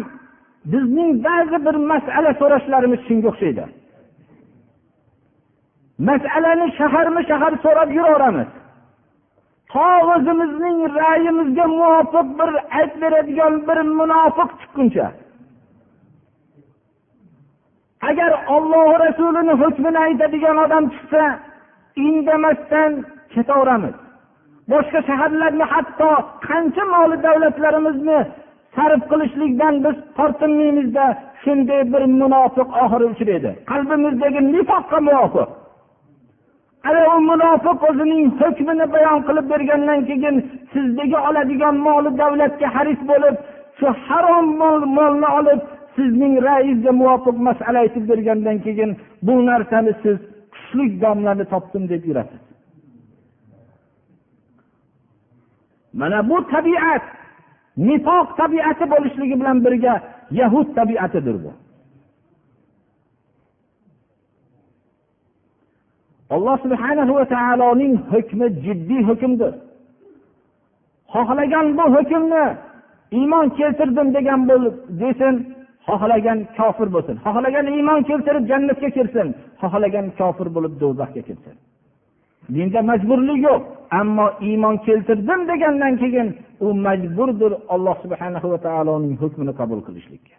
bizning 0.72 1.10
ba'zi 1.26 1.58
bir 1.66 1.76
masala 1.92 2.30
so'rashlarimiz 2.40 3.00
shunga 3.08 3.28
o'xshaydi. 3.32 3.64
Masalani 6.08 6.66
shaharma 6.78 7.20
shahar 7.30 7.52
so'rab 7.64 7.90
yuraveramiz. 7.98 8.50
To 9.72 9.88
o'zimizning 10.14 10.78
ra'yimizga 11.00 11.66
muvofiq 11.78 12.28
bir 12.38 12.50
aytib 12.78 13.00
beradigan 13.02 13.54
bir 13.68 13.78
munofiq 13.98 14.50
chiqquncha. 14.60 15.06
Agar 18.08 18.32
olloh 18.54 18.90
rasulini 19.04 19.54
hukmini 19.62 19.98
aytadigan 20.06 20.56
odam 20.64 20.84
chiqsa 20.94 21.22
indamasdan 22.08 22.92
ketaveramiz. 23.34 23.96
Boshqa 24.72 25.00
shaharlarni 25.08 25.66
hatto 25.72 26.10
qancha 26.48 26.84
moli 26.94 27.16
davlatlarimizni 27.26 28.18
sarf 28.76 29.02
qilishlikdan 29.10 29.74
biz 29.84 29.96
tortinmaymizda 30.18 31.06
shunday 31.42 31.82
bir 31.92 32.02
munofiq 32.20 32.68
oxiri 32.82 33.06
uchraydi 33.12 33.50
qalbimizdagi 33.70 34.40
nifoqqa 34.54 34.98
muvofiq. 35.08 35.59
Ana 36.88 37.00
u 37.16 37.20
munofiq 37.30 37.78
o'zining 37.90 38.24
hukmini 38.40 38.86
bayon 38.94 39.20
qilib 39.28 39.46
bergandan 39.52 40.00
keyin 40.08 40.36
sizdagi 40.72 41.16
oladigan 41.28 41.76
moli 41.86 42.10
davlatga 42.20 42.68
haris 42.76 43.00
bo'lib 43.10 43.36
shu 43.78 43.88
harom 44.06 44.46
mol 44.60 44.80
molni 44.96 45.28
olib 45.38 45.60
sizning 45.96 46.34
raizga 46.48 46.92
muvofiq 47.00 47.36
masala 47.48 47.78
aytib 47.84 48.04
bergandan 48.10 48.58
keyin 48.66 48.90
bu 49.26 49.34
narsani 49.50 49.92
siz 50.02 50.18
kuchli 50.54 51.00
domlani 51.02 51.44
topdim 51.52 51.84
deb 51.92 52.02
yurasiz. 52.08 52.42
Mana 56.00 56.18
bu 56.30 56.36
tabiat 56.54 57.04
nifoq 57.88 58.28
tabiati 58.40 58.84
bo'lishligi 58.92 59.36
bilan 59.40 59.58
birga 59.64 59.94
yahud 60.40 60.68
tabiatidir 60.78 61.36
bu. 61.44 61.52
Alloh 66.34 66.56
subhanahu 66.64 67.12
va 67.18 67.24
taoloning 67.34 67.94
hukmi 68.12 68.46
jiddiy 68.64 69.02
hukmdir. 69.08 69.52
Xohlagan 71.14 71.66
bu 71.78 71.84
hukmni 71.96 72.44
iymon 73.18 73.46
keltirdim 73.58 74.08
degan 74.16 74.40
bo'lib 74.50 74.74
desin 75.02 75.34
xohlagan 75.88 76.38
kofir 76.58 76.88
bo'lsin. 76.94 77.16
Xohlagan 77.26 77.66
iymon 77.76 78.00
keltirib 78.08 78.44
jannatga 78.50 78.88
kirsin 78.96 79.28
xohlagan 79.62 80.06
kofir 80.20 80.48
bo'lib 80.54 80.72
do'zaxga 80.82 81.22
kirsin. 81.28 81.56
Dinda 82.54 82.80
majburlik 82.90 83.38
yo'q 83.48 83.62
ammo 84.00 84.26
iymon 84.48 84.76
keltirdim 84.86 85.40
degandan 85.50 85.94
keyin 86.02 86.28
u 86.66 86.68
majburdir 86.86 87.52
alloh 87.74 87.96
subhanahu 88.04 88.46
va 88.52 88.58
taoloning 88.66 89.14
hukmini 89.22 89.52
qabul 89.60 89.80
qilishlikka. 89.86 90.34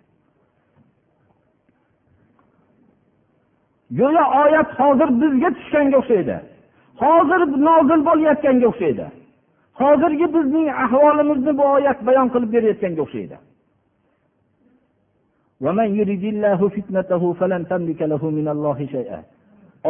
Go'yo 3.99 4.23
oyat 4.43 4.69
hozir 4.79 5.09
bizga 5.21 5.49
tushganga 5.57 5.97
o'xshaydi. 6.01 6.35
Hozir 7.03 7.41
nozil 7.67 7.99
bo'layotganga 8.09 8.67
o'xshaydi. 8.71 9.05
Hozirgi 9.81 10.27
bizning 10.35 10.67
ahvolimizni 10.85 11.51
bu 11.59 11.63
oyat 11.75 11.99
bayon 12.07 12.27
qilib 12.33 12.49
berayotganga 12.55 13.01
o'xshaydi. 13.05 13.37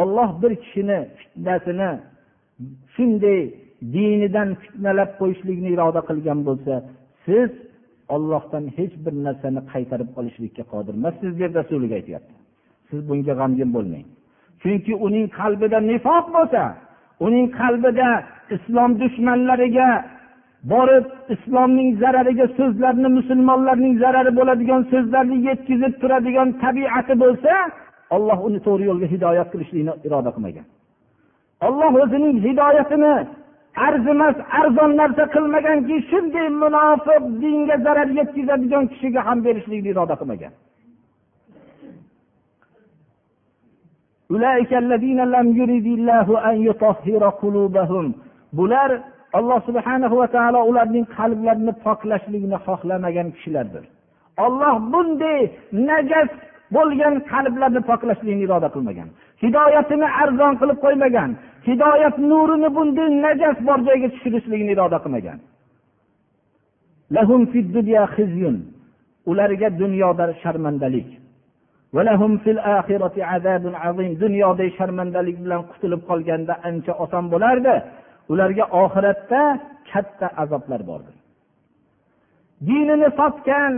olloh 0.02 0.42
bir 0.42 0.52
kishini 0.62 0.98
fitnasini 1.18 1.90
shunday 2.94 3.40
dinidan 3.94 4.48
fitnalab 4.62 5.10
qo'yishlikni 5.20 5.68
iroda 5.76 6.00
qilgan 6.08 6.38
bo'lsa 6.48 6.74
siz 7.26 7.50
ollohdan 8.14 8.64
hech 8.76 8.94
bir 9.04 9.14
narsani 9.26 9.60
qaytarib 9.72 10.10
olishlikka 10.20 10.64
qodir 10.72 10.94
emassiz 11.00 11.32
deb 11.42 11.52
rasuliga 11.60 11.94
aytyapti. 12.00 12.41
Siz 12.92 13.02
bunga 13.08 13.34
g'amgin 13.40 13.70
bo'lmang. 13.76 14.06
Chunki 14.62 14.92
uning 15.06 15.26
qalbida 15.38 15.78
nifoq 15.90 16.26
bo'lsa 16.36 16.62
uning 17.26 17.46
qalbida 17.60 18.08
islom 18.56 18.90
dushmanlariga 19.00 19.88
borib 20.72 21.04
islomning 21.34 21.90
zarariga 22.02 22.46
so'zlarni 22.58 23.08
musulmonlarning 23.18 23.94
zarari 24.02 24.32
bo'ladigan 24.38 24.82
so'zlarni 24.92 25.36
yetkazib 25.48 25.94
turadigan 26.02 26.48
tabiati 26.62 27.14
bo'lsa 27.22 27.52
olloh 28.16 28.38
uni 28.48 28.58
to'g'ri 28.66 28.84
yo'lga 28.90 29.06
hidoyat 29.14 29.48
qilishlikni 29.52 29.92
iroda 30.06 30.30
qilmagan. 30.36 30.66
Olloh 31.66 31.92
o'zining 32.02 32.36
hidoyatini 32.46 33.14
arzimas 33.86 34.36
arzon 34.60 34.90
narsa 35.00 35.24
qilmaganki 35.34 35.96
shunday 36.10 36.48
munofiq 36.62 37.22
dinga 37.42 37.76
zarar 37.86 38.08
yetkazadigan 38.18 38.84
kishiga 38.92 39.20
ham 39.28 39.38
berishlikni 39.46 39.88
iroda 39.94 40.14
qilmagan. 40.20 40.52
Bular 48.58 48.90
alloh 49.38 49.58
subhanahu 49.68 50.14
va 50.20 50.28
taolo 50.36 50.60
ularning 50.70 51.06
qalblarini 51.16 51.72
poklashlikni 51.86 52.56
xohlamagan 52.66 53.28
kishilardir 53.34 53.84
olloh 54.44 54.74
bunday 54.92 55.40
najas 55.88 56.30
bo'lgan 56.76 57.14
qalblarni 57.32 57.80
poklashlikni 57.90 58.42
iroda 58.46 58.68
qilmagan 58.74 59.08
hidoyatini 59.42 60.08
arzon 60.22 60.52
qilib 60.60 60.78
qo'ymagan 60.84 61.30
hidoyat 61.68 62.16
nurini 62.30 62.68
bunday 62.76 63.08
najas 63.24 63.56
bor 63.68 63.78
joyga 63.88 64.08
tushirishlikni 64.14 64.70
iroda 64.76 64.98
qilmagan 65.04 65.38
ularga 69.30 69.68
dunyoda 69.82 70.24
sharmandalik 70.42 71.08
dunyoda 74.22 74.64
sharmandalik 74.78 75.36
bilan 75.44 75.62
qutulib 75.70 76.02
qolganda 76.10 76.54
ancha 76.68 76.92
oson 77.04 77.24
bo'lardi 77.32 77.74
ularga 78.32 78.64
oxiratda 78.82 79.40
katta 79.90 80.26
azoblar 80.42 80.80
bordir 80.90 81.16
dinini 82.68 83.08
sotgan 83.20 83.72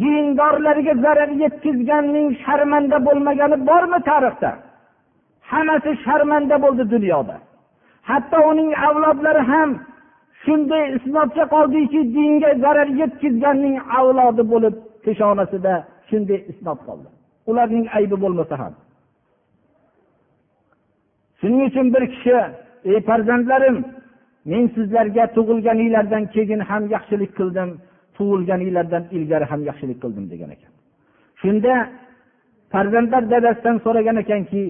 dindorlarga 0.00 0.94
zarar 1.04 1.30
yetkazganning 1.42 2.28
sharmanda 2.44 2.98
bo'lmagani 3.06 3.56
bormi 3.68 3.98
tarixda 4.10 4.50
hammasi 5.50 5.90
sharmanda 6.04 6.56
bo'ldi 6.64 6.84
dunyoda 6.94 7.36
hatto 8.10 8.38
uning 8.50 8.70
avlodlari 8.88 9.42
ham 9.52 9.70
shunday 10.44 10.84
isnodga 10.96 11.44
qoldiki 11.54 12.00
dinga 12.16 12.50
zarar 12.64 12.88
yetkazganning 13.00 13.76
avlodi 13.98 14.42
bo'lib 14.52 14.74
peshonasida 15.04 15.74
shunday 16.08 16.40
isnod 16.52 16.80
qoldi 16.88 17.15
ularning 17.50 17.86
aybi 17.98 18.16
bo'lmasa 18.24 18.54
ham. 18.62 18.74
Shuning 21.40 21.62
uchun 21.68 21.86
bir 21.94 22.04
kishi 22.12 22.36
ey 22.90 22.98
farzandlarim 23.08 23.76
men 24.50 24.64
sizlarga 24.76 25.24
tug'ilganinglardan 25.36 26.24
keyin 26.34 26.60
ham 26.70 26.82
yaxshilik 26.94 27.32
qildim 27.38 27.70
tug'ilganinglardan 28.16 29.04
ilgari 29.16 29.46
ham 29.50 29.60
yaxshilik 29.68 29.98
qildim 30.02 30.24
degan 30.32 30.50
ekan. 30.56 30.72
Shunda 31.40 31.74
farzandlar 32.72 33.22
dadasidan 33.32 33.76
so'ragan 33.84 34.16
ekanki 34.24 34.62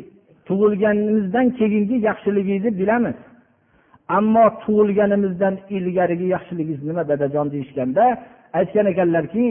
tug'ilganimizdan 0.48 1.46
keyingi 1.58 1.96
yaxshiligingizni 2.08 2.70
bilamiz. 2.80 3.18
Ammo 4.08 4.44
tug'ilganimizdan 4.62 5.54
ilgarigi 5.76 6.26
yaxshiligingiz 6.34 6.82
nima 6.88 7.02
dadajon 7.10 7.46
deyishganda 7.54 8.04
aytgan 8.58 8.86
ekanlarki 8.92 9.44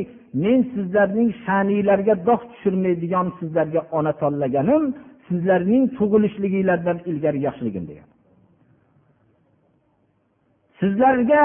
men 0.43 0.59
sizlarning 0.73 1.29
sha'niylarga 1.45 2.15
dog' 2.27 2.43
tushirmaydigan 2.51 3.27
sizlarga 3.39 3.81
ona 3.97 4.13
tanlaganim 4.21 4.83
sizlarning 5.27 5.83
tug'ilishliginglardan 5.97 6.97
ilgari 7.09 7.39
yaxshiligim 7.47 7.85
degan. 7.89 8.07
Sizlarga 10.79 11.43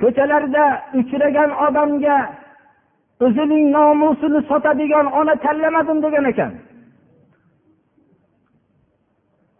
ko'chalarda 0.00 0.64
uchragan 1.00 1.50
odamga 1.66 2.18
o'zining 3.26 3.66
nomusini 3.76 4.40
sotadigan 4.50 5.06
ona 5.20 5.34
tanlamadim 5.44 5.98
degan 6.06 6.24
ekan. 6.32 6.52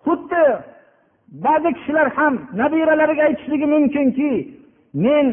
Xuddi 0.07 0.45
ba'zi 1.43 1.71
kishilar 1.77 2.09
ham 2.17 2.35
nabiralariga 2.61 3.23
aytishligi 3.29 3.67
mumkinki 3.75 4.31
men 5.05 5.27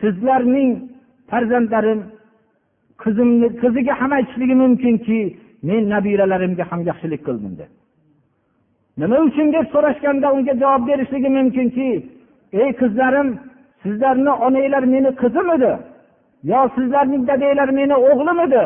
sizlarning 0.00 0.70
farzandlarim 1.30 2.00
qizimni 3.02 3.48
qiziga 3.62 3.94
ham 4.00 4.12
aytishligi 4.18 4.54
mumkinki 4.62 5.20
men 5.68 5.82
nabiralarimga 5.94 6.64
ham 6.70 6.80
yaxshilik 6.90 7.20
qildim 7.28 7.52
deb 7.60 7.70
nima 9.00 9.16
uchun 9.28 9.46
deb 9.54 9.66
so'rashganda 9.74 10.26
unga 10.36 10.54
javob 10.62 10.82
berishligi 10.90 11.30
mumkinki 11.38 11.88
ey 12.62 12.70
qizlarim 12.80 13.28
sizlarni 13.82 14.32
onanglar 14.46 14.84
meni 14.94 15.10
qizim 15.22 15.46
edi 15.56 15.72
yo 16.50 16.60
sizlarning 16.76 17.22
dadanglar 17.30 17.70
meni 17.80 17.96
o'g'lim 18.08 18.38
edi 18.46 18.62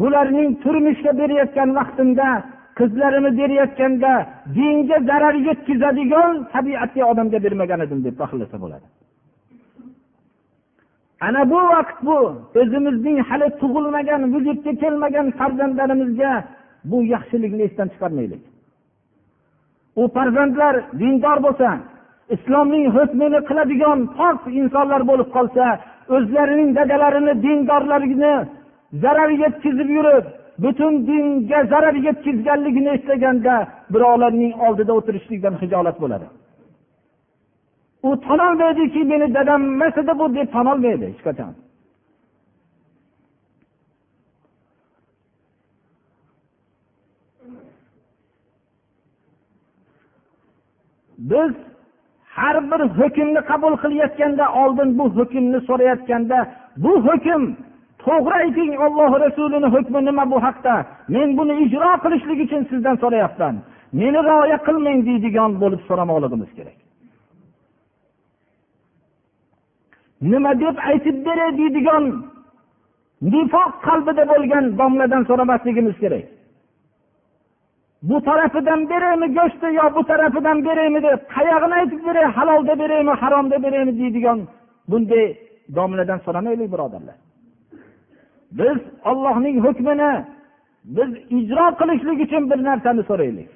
bularning 0.00 0.48
turmushga 0.62 1.12
berayotgan 1.20 1.68
vaqtimda 1.78 2.28
qizlarimni 2.78 3.30
berayotganda 3.40 4.12
dinga 4.56 4.98
zarar 5.08 5.34
yetkazadigan 5.48 6.34
tabiatli 6.52 7.00
odamga 7.10 7.38
bermagan 7.44 7.80
edim 7.86 8.00
deb 8.06 8.14
faxrlasa 8.20 8.56
bo'ladi. 8.64 8.86
Ana 11.26 11.42
bu 11.52 11.60
vaqt 11.74 11.98
bu 12.08 12.18
o'zimizning 12.60 13.18
hali 13.28 13.48
tug'ilmagan 13.60 14.22
vujudga 14.34 14.72
kelmagan 14.82 15.26
farzandlarimizga 15.38 16.32
bu 16.90 16.98
yaxshilikni 17.14 17.62
esdan 17.68 17.88
chiqarmaylik. 17.92 18.42
U 20.00 20.02
farzandlar 20.16 20.74
dindor 21.00 21.38
bo'lsa 21.46 21.68
islomning 22.34 22.86
hukmini 22.96 23.40
qiladigan 23.48 23.98
pok 24.18 24.38
insonlar 24.60 25.02
bo'lib 25.10 25.28
qolsa 25.36 25.64
o'zlarining 26.16 26.70
dadalarini 26.78 27.34
dindorlarini 27.44 28.34
zarar 29.02 29.30
yetkazib 29.42 29.88
yurib 29.96 30.24
butun 30.62 30.94
dinga 31.06 31.60
zarar 31.72 31.94
yetkazganligini 32.06 32.90
eslaganda 32.96 33.54
birovlarning 33.92 34.52
oldida 34.66 34.92
o'tirishlikdan 34.98 35.54
hijolat 35.62 35.96
bo'ladi. 36.02 36.26
U 38.08 38.10
tanolmaydiki 38.26 39.00
meni 39.12 39.34
dadam 39.34 39.62
emas 39.72 39.98
edi 40.02 40.12
bu 40.20 40.26
deb 40.34 40.48
tanolmaydi 40.56 41.04
hech 41.10 41.22
qachon. 41.26 41.52
Biz 51.30 51.52
har 52.36 52.56
bir 52.70 52.80
hukmni 52.98 53.40
qabul 53.50 53.74
qilayotganda 53.82 54.44
oldin 54.62 54.88
bu 54.98 55.04
hukmni 55.18 55.58
so'rayotganda 55.68 56.38
bu 56.84 56.92
hukm 57.06 57.42
to'g'ri 58.04 58.34
ayting 58.42 58.72
olloh 58.86 59.10
rasulini 59.24 59.68
hukmi 59.74 60.00
nima 60.08 60.24
bu 60.32 60.38
haqda? 60.46 60.74
Men 61.14 61.28
buni 61.38 61.54
ijro 61.64 61.90
qilishlik 62.04 62.38
uchun 62.46 62.62
sizdan 62.70 62.96
so'rayapman. 63.02 63.54
Meni 64.00 64.20
rioya 64.28 64.58
qilmang 64.66 64.98
deydigan 65.08 65.50
bo'lib 65.62 65.80
so'ramoqligimiz 65.88 66.50
kerak. 66.58 66.78
Nima 70.32 70.52
deb 70.62 70.76
aytib 70.90 71.16
beray 71.26 71.50
deydigan 71.60 72.04
nifoq 73.32 73.72
qalbida 73.86 74.24
bo'lgan 74.32 74.64
domladan 74.80 75.22
so'ramasligimiz 75.28 75.96
kerak. 76.02 76.26
Bu 78.08 78.16
tarafidan 78.28 78.80
beraymi 78.90 79.26
go'shtni 79.38 79.70
yo 79.78 79.86
bu 79.96 80.02
tarafidan 80.10 80.58
beraymi 80.66 81.00
deb 81.06 81.20
qayog'ini 81.34 81.74
aytib 81.80 82.00
beray 82.06 82.26
halolda 82.36 82.74
beraymi 82.82 83.12
haromda 83.22 83.56
beraymi 83.64 83.92
deydigan 84.00 84.38
bunday 84.90 85.24
domladan 85.76 86.18
so'ramaylik 86.26 86.68
birodarlar. 86.74 87.16
Biz 88.50 88.78
ollohning 89.10 89.56
hukmini 89.66 90.12
biz 90.84 91.10
ijro 91.38 91.66
qilishlik 91.80 92.18
uchun 92.26 92.50
bir 92.50 92.58
narsani 92.68 93.02
so'raylik. 93.10 93.50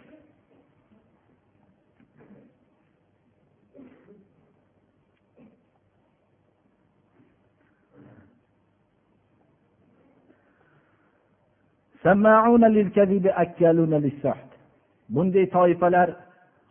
Bunday 15.14 15.46
toifalar 15.56 16.08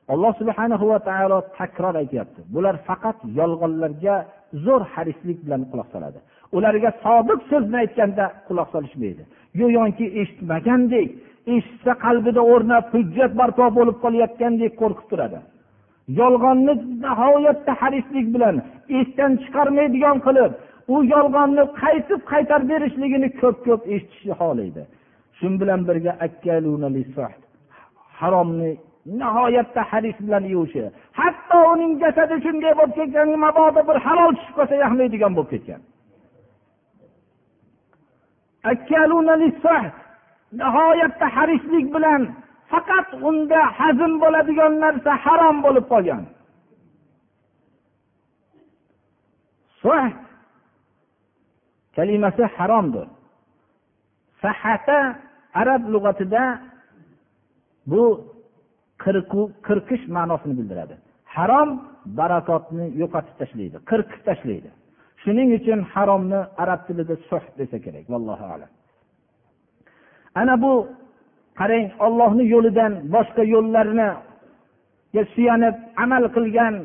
alloh 0.08 0.34
subhanahu 0.42 0.86
va 0.92 1.00
taolo 1.10 1.38
takror 1.58 1.96
aytyapti. 2.02 2.42
Bular 2.54 2.76
faqat 2.88 3.18
yolg'onlarga 3.40 4.16
zo'r 4.66 4.84
harislik 4.94 5.40
bilan 5.46 5.62
quloq 5.72 5.88
soladi. 5.94 6.20
Ularga 6.58 6.92
sodiq 7.06 7.40
so'zni 7.52 7.78
aytganda 7.84 8.26
quloq 8.48 8.70
solishmaydi. 8.76 9.24
Go'yoki 9.60 10.06
eshitmagandek 10.22 11.10
eshitsa 11.56 11.94
qalbida 12.06 12.42
o'rnab 12.54 12.86
hujjat 12.94 13.32
barpo 13.40 13.66
bo'lib 13.78 13.98
qolayotgandek 14.04 14.74
qo'rqib 14.82 15.08
turadi. 15.12 15.40
Yolg'onni 16.20 16.74
nihoyatda 17.06 17.72
harislik 17.82 18.28
bilan 18.36 18.56
esdan 19.00 19.32
chiqarmaydigan 19.44 20.18
qilib 20.28 20.52
u 20.94 20.96
yolg'onni 21.14 21.64
qaytib 21.82 22.22
qaytarib 22.32 22.68
berishligini 22.74 23.30
ko'p 23.42 23.58
ko'p 23.68 23.82
eshitishni 23.96 24.34
xohlaydi. 24.42 24.84
Shu 25.38 25.48
bilan 25.62 25.82
birga 25.88 26.14
haromni 28.20 28.72
nihoyatda 29.06 29.82
haris 29.92 30.18
bilan 30.20 30.46
yuvishi. 30.54 30.92
Hatto 31.20 31.58
uning 31.74 31.94
jasadi 32.02 32.36
shunday 32.46 32.74
bo'lib 32.80 32.94
ketgan 33.00 33.30
mabodo 33.46 33.82
bir 33.90 33.98
halol 34.06 34.32
tushib 34.38 34.56
qolsa 34.58 34.76
yaxlaydigan 34.84 35.32
bo'lib 35.38 35.50
ketgan. 35.54 35.82
Nihoyatda 40.60 41.28
harislik 41.36 41.86
bilan 41.96 42.22
faqat 42.72 43.08
unda 43.30 43.62
hazm 43.78 44.12
bo'ladigan 44.24 44.74
narsa 44.84 45.12
harom 45.26 45.58
bo'lib 45.66 45.86
qolgan. 45.94 46.24
Kalimasi 51.96 52.44
haromdir. 52.58 53.08
Sahata 54.42 55.00
arab 55.54 55.82
lug'atida 55.94 56.44
bu 57.92 58.33
qirqish 59.68 60.04
ma'nosini 60.16 60.54
bildiradi. 60.60 60.96
Harom 61.36 61.70
barakotni 62.20 62.86
yo'qotib 63.02 63.36
tashlaydi 63.42 63.78
qirqib 63.90 64.22
tashlaydi. 64.30 64.70
Shuning 65.24 65.50
uchun 65.58 65.80
haromni 65.94 66.40
arab 66.64 66.80
tilida 66.88 67.16
suh 67.30 67.44
desa 67.60 67.78
kerak 67.86 68.06
vallohu 68.14 68.46
alam. 68.56 68.72
Ana 70.42 70.56
bu 70.64 70.74
qarang 71.60 71.88
ollohni 72.06 72.44
yo'lidan 72.54 72.92
boshqa 73.14 73.44
yo'llarni 73.54 74.10
suyanib 75.34 75.76
amal 76.04 76.24
qilgan 76.36 76.76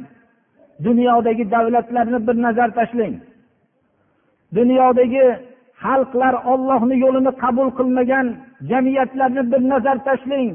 dunyodagi 0.86 1.44
davlatlarni 1.54 2.18
bir 2.26 2.36
nazar 2.46 2.68
tashlang. 2.78 3.14
Dunyodagi 4.56 5.26
xalqlar 5.82 6.34
ollohni 6.52 6.96
yo'lini 7.04 7.32
qabul 7.42 7.68
qilmagan 7.78 8.26
jamiyatlarni 8.70 9.42
bir 9.52 9.60
nazar 9.72 9.96
tashlang. 10.08 10.48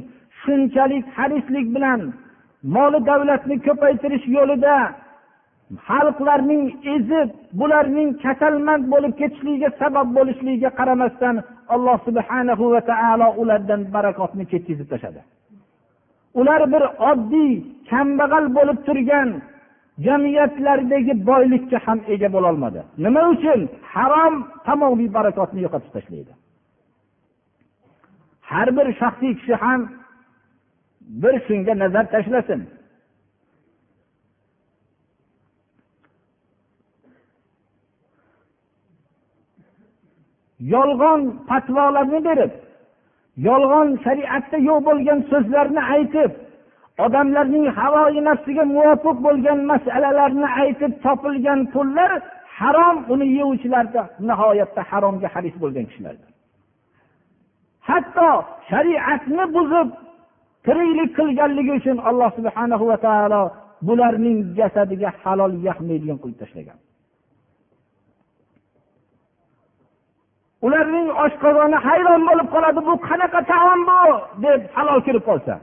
Shunchalik 0.44 1.06
harislik 1.18 1.68
bilan 1.76 2.02
moli 2.76 3.00
davlatni 3.10 3.56
ko'paytirish 3.68 4.26
yo'lida 4.38 4.78
xalqlarning 5.88 6.64
ezib 6.96 7.30
bularning 7.60 8.10
kasalmand 8.24 8.84
bo'lib 8.94 9.14
ketishligiga 9.20 9.70
sabab 9.82 10.08
bo'lishligiga 10.18 10.70
qaramasdan 10.80 11.36
alloh 11.74 11.98
subhana 12.08 12.54
va 12.74 12.82
taolo 12.92 13.28
ulardan 13.42 13.82
barakotni 13.96 14.44
ketkazib 14.52 14.88
tashladi. 14.92 15.22
Ular 16.40 16.62
bir 16.74 16.84
oddiy 17.12 17.52
kambag'al 17.90 18.46
bo'lib 18.58 18.80
turgan 18.88 19.30
jamiyatlardagi 20.06 21.14
boylikka 21.30 21.78
ham 21.86 22.00
ega 22.14 22.30
bo'lolmadi 22.36 22.82
nima 23.06 23.22
uchun? 23.34 23.60
Harom 23.94 24.36
tamomiy 24.68 25.10
barakotni 25.18 25.60
yo'qotib 25.66 25.92
tashlaydi. 25.96 26.34
Har 28.50 28.68
bir 28.78 28.88
shaxsiy 29.02 29.34
kishi 29.40 29.56
ham 29.64 29.80
bir 31.08 31.40
shunga 31.48 31.74
nazar 31.80 32.06
tashlasin. 32.12 32.62
Yolg'on 40.60 41.22
fatvolarni 41.48 42.20
berib 42.28 42.52
yolg'on 43.48 43.90
shariatda 44.06 44.58
yo'q 44.70 44.80
bo'lgan 44.88 45.20
so'zlarni 45.32 45.84
aytib 45.96 46.32
odamlarning 47.06 47.66
havoyi 47.80 48.22
nafsiga 48.30 48.64
muvofiq 48.76 49.18
bo'lgan 49.26 49.60
masalalarni 49.72 50.48
aytib 50.64 50.92
topilgan 51.06 51.60
pullar 51.74 52.12
harom 52.60 52.98
uni 53.14 53.28
yeyuvchilarda 53.38 54.02
nihoyatda 54.28 54.82
haromga 54.92 55.28
haris 55.34 55.56
bo'lgan 55.64 55.86
kishilardir. 55.90 56.30
Hatto 57.90 58.30
shariatni 58.70 59.46
buzib 59.56 59.90
tiriklik 60.66 61.12
qilganligi 61.18 61.72
uchun 61.80 61.98
alloh 62.10 62.30
subhana 62.38 62.76
va 62.92 62.98
taolo 63.08 63.44
bularning 63.88 64.40
jasadiga 64.58 65.10
halol 65.24 65.54
yaxmaydigan 65.68 66.18
qilib 66.24 66.38
tashlagan. 66.44 66.78
Ularning 70.66 71.08
oshqozoni 71.26 71.78
hayron 71.88 72.22
bo'lib 72.30 72.48
qoladi 72.56 72.82
bu 72.88 72.94
qanaqa 73.08 73.40
taom 73.52 73.80
bu? 73.90 74.02
deb 74.46 74.62
halol 74.76 75.00
kirib 75.08 75.24
qolsa. 75.30 75.56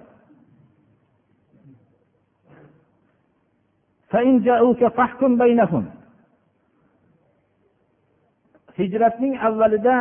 Hijratning 8.80 9.34
avvalida 9.48 9.96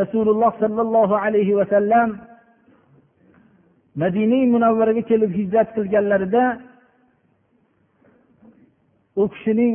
rasululloh 0.00 0.52
sollallohu 0.62 1.14
alayhi 1.24 1.56
vasallam 1.60 2.08
madina 3.96 4.38
munavvaraga 4.54 5.02
kelib 5.10 5.30
hijrat 5.40 5.68
qilganlarida 5.76 6.44
u 9.16 9.28
kishining 9.32 9.74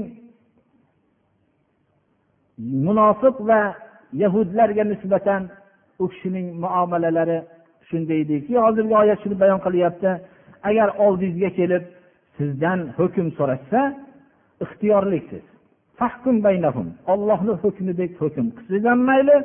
munofiq 2.85 3.35
va 3.49 3.61
yahudlarga 4.23 4.83
nisbatan 4.91 5.41
u 5.99 6.07
kishining 6.11 6.47
muomalalari 6.63 7.37
shunday 7.89 8.19
ediki 8.25 8.53
hozirgi 8.65 8.93
oyat 9.01 9.19
shuni 9.23 9.35
bayon 9.43 9.59
qilyapti. 9.65 10.11
Agar 10.69 10.89
oldingizga 11.05 11.49
kelib 11.59 11.83
sizdan 12.37 12.79
hukm 12.97 13.27
so'rashsa 13.37 13.81
ixtiyorliksiz. 14.63 15.45
Ollohni 17.13 17.53
hukmidek 17.63 18.11
hukm. 18.21 18.45
Qilsangiz 18.57 18.85
ham 18.91 18.99
mayli 19.09 19.37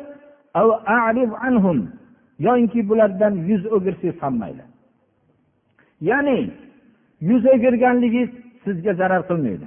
yoinki 2.46 2.80
bulardan 2.88 3.34
yuz 3.50 3.62
o'girsangiz 3.74 4.16
ham 4.22 4.34
mayli. 4.42 4.64
Ya'ni 6.08 6.38
yuz 7.28 7.42
o'girganligingiz 7.54 8.30
sizga 8.64 8.92
zarar 9.00 9.22
qilmaydi. 9.30 9.66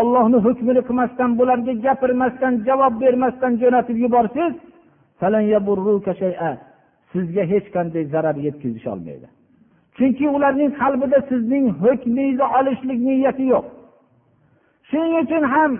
Ollohni 0.00 0.38
hukmini 0.46 0.82
qilmasdan 0.88 1.30
bularga 1.38 1.72
gapirmasdan 1.86 2.54
javob 2.68 2.94
bermasdan 3.02 3.52
jo'natib 3.62 3.96
yuborsangiz 4.04 4.54
sizga 7.12 7.42
hech 7.52 7.66
qanday 7.74 8.04
zarar 8.14 8.36
yetkazisholmaydi 8.46 9.28
chunki 9.98 10.28
ularning 10.28 10.70
qalbida 10.80 11.18
sizning 11.30 11.64
hukmingizni 11.82 12.46
olishlik 12.58 13.00
niyati 13.06 13.44
yo'q. 13.54 13.66
Shuning 14.88 15.14
uchun 15.22 15.42
ham 15.54 15.72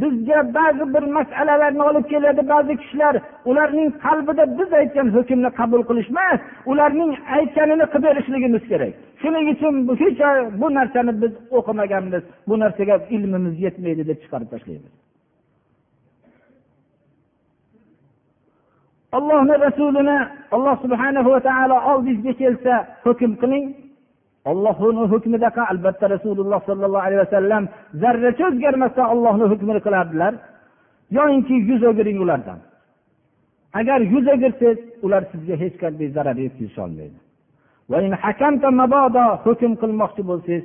bizga 0.00 0.38
ba'zi 0.54 0.84
bir 0.94 1.04
masalalarni 1.16 1.82
olib 1.82 2.06
keladi 2.12 2.42
ba'zi 2.48 2.76
kishilar. 2.82 3.14
Ularning 3.50 3.88
qalbida 4.04 4.44
biz 4.58 4.70
aytgan 4.80 5.08
hukmni 5.16 5.50
qabul 5.58 5.82
qilish 5.88 6.10
emas 6.14 6.40
ularning 6.70 7.10
aytganini 7.36 7.86
qilib 7.92 8.04
berishligimiz 8.06 8.64
kerak. 8.70 8.92
Shuning 9.22 9.44
uchun 9.54 9.74
hech 10.02 10.20
bu 10.60 10.66
narsani 10.78 11.12
biz 11.22 11.32
o'qimaganmiz. 11.58 12.22
Bu 12.48 12.54
narsaga 12.62 12.96
ilmimiz 13.16 13.54
yetmaydi 13.66 14.02
deb 14.10 14.18
chiqarib 14.22 14.48
tashlaymiz. 14.54 14.92
Allohni 19.16 19.54
rasulini 19.66 20.18
alloh 20.54 20.76
subhanahu 20.84 21.28
va 21.34 21.40
taolo 21.48 21.76
oldingizga 21.90 22.32
kelsa 22.42 22.74
hukm 23.04 23.32
qiling. 23.42 23.64
Ollohni 24.50 25.04
hukmidaqa 25.12 25.62
albatta 25.72 26.06
rasululloh 26.14 26.60
sollallohu 26.68 27.04
alayhi 27.06 27.22
vasallam 27.24 27.62
zarracha 28.02 28.44
o'zgarmasdan 28.50 29.06
ollohni 29.14 29.44
hukmini 29.52 29.80
qilardilar. 29.86 30.32
Yoyinki 31.16 31.54
yuz 31.70 31.82
o'giring 31.90 32.18
ulardan. 32.24 32.58
Agar 33.80 34.00
yuz 34.12 34.26
o'girsangiz 34.34 34.78
ular 35.04 35.22
sizga 35.32 35.54
hech 35.62 35.76
qanday 35.82 36.08
zarar 36.16 36.36
yetkazisholmaydi 36.46 37.18
hukm 39.46 39.72
qilmoqchi 39.82 40.22
bo'lsangiz 40.30 40.64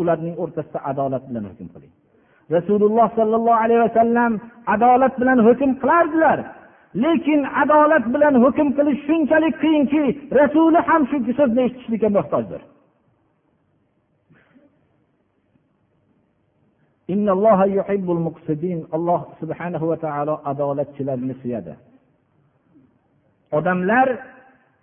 ularning 0.00 0.34
o'rtasida 0.42 0.78
adolat 0.90 1.24
bilan 1.28 1.44
hukm 1.50 1.66
qiling. 1.74 1.92
Rasululloh 2.56 3.08
sollallohu 3.18 3.60
alayhi 3.64 3.82
vasallam 3.86 4.32
adolat 4.74 5.14
bilan 5.20 5.38
hukm 5.48 5.70
qilardilar. 5.82 6.38
Lekin 6.94 7.40
adolat 7.62 8.04
bilan 8.14 8.34
hukm 8.44 8.68
qilish 8.76 9.00
shunchalik 9.08 9.54
qiyinki 9.62 10.02
rasuli 10.40 10.80
ham 10.88 11.02
shu 11.10 11.16
so'zni 11.38 11.60
eshitishlikka 11.66 12.08
muhtojdir. 12.16 12.62
Alloh 18.96 19.20
subhanahu 19.40 19.84
va 19.90 19.96
taolo 20.04 20.34
adolatchilarni 20.50 21.34
suyadi. 21.42 21.74
Odamlar 23.58 24.08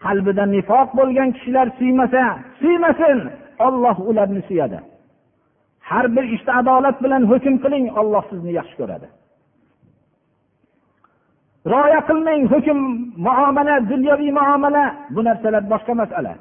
qalbida 0.06 0.46
nifoq 0.56 0.90
bo'lgan 1.00 1.30
kishilar 1.36 1.68
suymasa 1.80 2.24
suymasin 2.60 3.20
olloh 3.68 3.98
ularni 4.10 4.42
suyadi. 4.50 4.80
Har 5.90 6.06
bir 6.16 6.24
ishda 6.24 6.36
işte 6.36 6.52
adolat 6.54 6.98
bilan 7.04 7.24
hukm 7.32 7.56
qiling 7.64 7.86
olloh 8.00 8.24
sizni 8.30 8.52
yaxshi 8.60 8.76
ko'radi. 8.82 9.08
Rioya 11.72 12.02
qilmang 12.10 12.42
hukm 12.54 12.80
muomala 13.28 13.76
dunyoviy 13.92 14.32
muomala. 14.40 14.84
Bu 15.16 15.22
narsalar 15.28 15.64
boshqa 15.74 15.94
masala. 16.02 16.34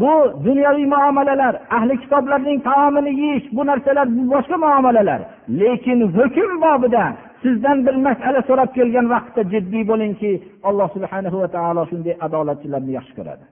Bu 0.00 0.12
dunyoviy 0.46 0.86
muomalalar 0.94 1.54
ahli 1.76 1.94
kitoblarning 2.02 2.58
taomini 2.68 3.12
yeyish 3.22 3.46
bu 3.56 3.62
narsalar 3.70 4.06
boshqa 4.32 4.56
muomalalar. 4.64 5.20
Lekin 5.60 5.98
hukm 6.16 6.50
bobida 6.64 7.04
sizdan 7.42 7.78
bir 7.86 7.96
masala 8.06 8.40
so'rab 8.48 8.70
kelgan 8.76 9.06
vaqtda 9.14 9.42
jiddiy 9.52 9.82
bo'lingki 9.90 10.30
alloh 10.68 10.88
subhanahu 10.96 11.36
va 11.42 11.48
taolo 11.56 11.82
shunday 11.90 12.14
adolatchilarni 12.26 12.92
yaxshi 12.98 13.14
ko'radi. 13.18 13.44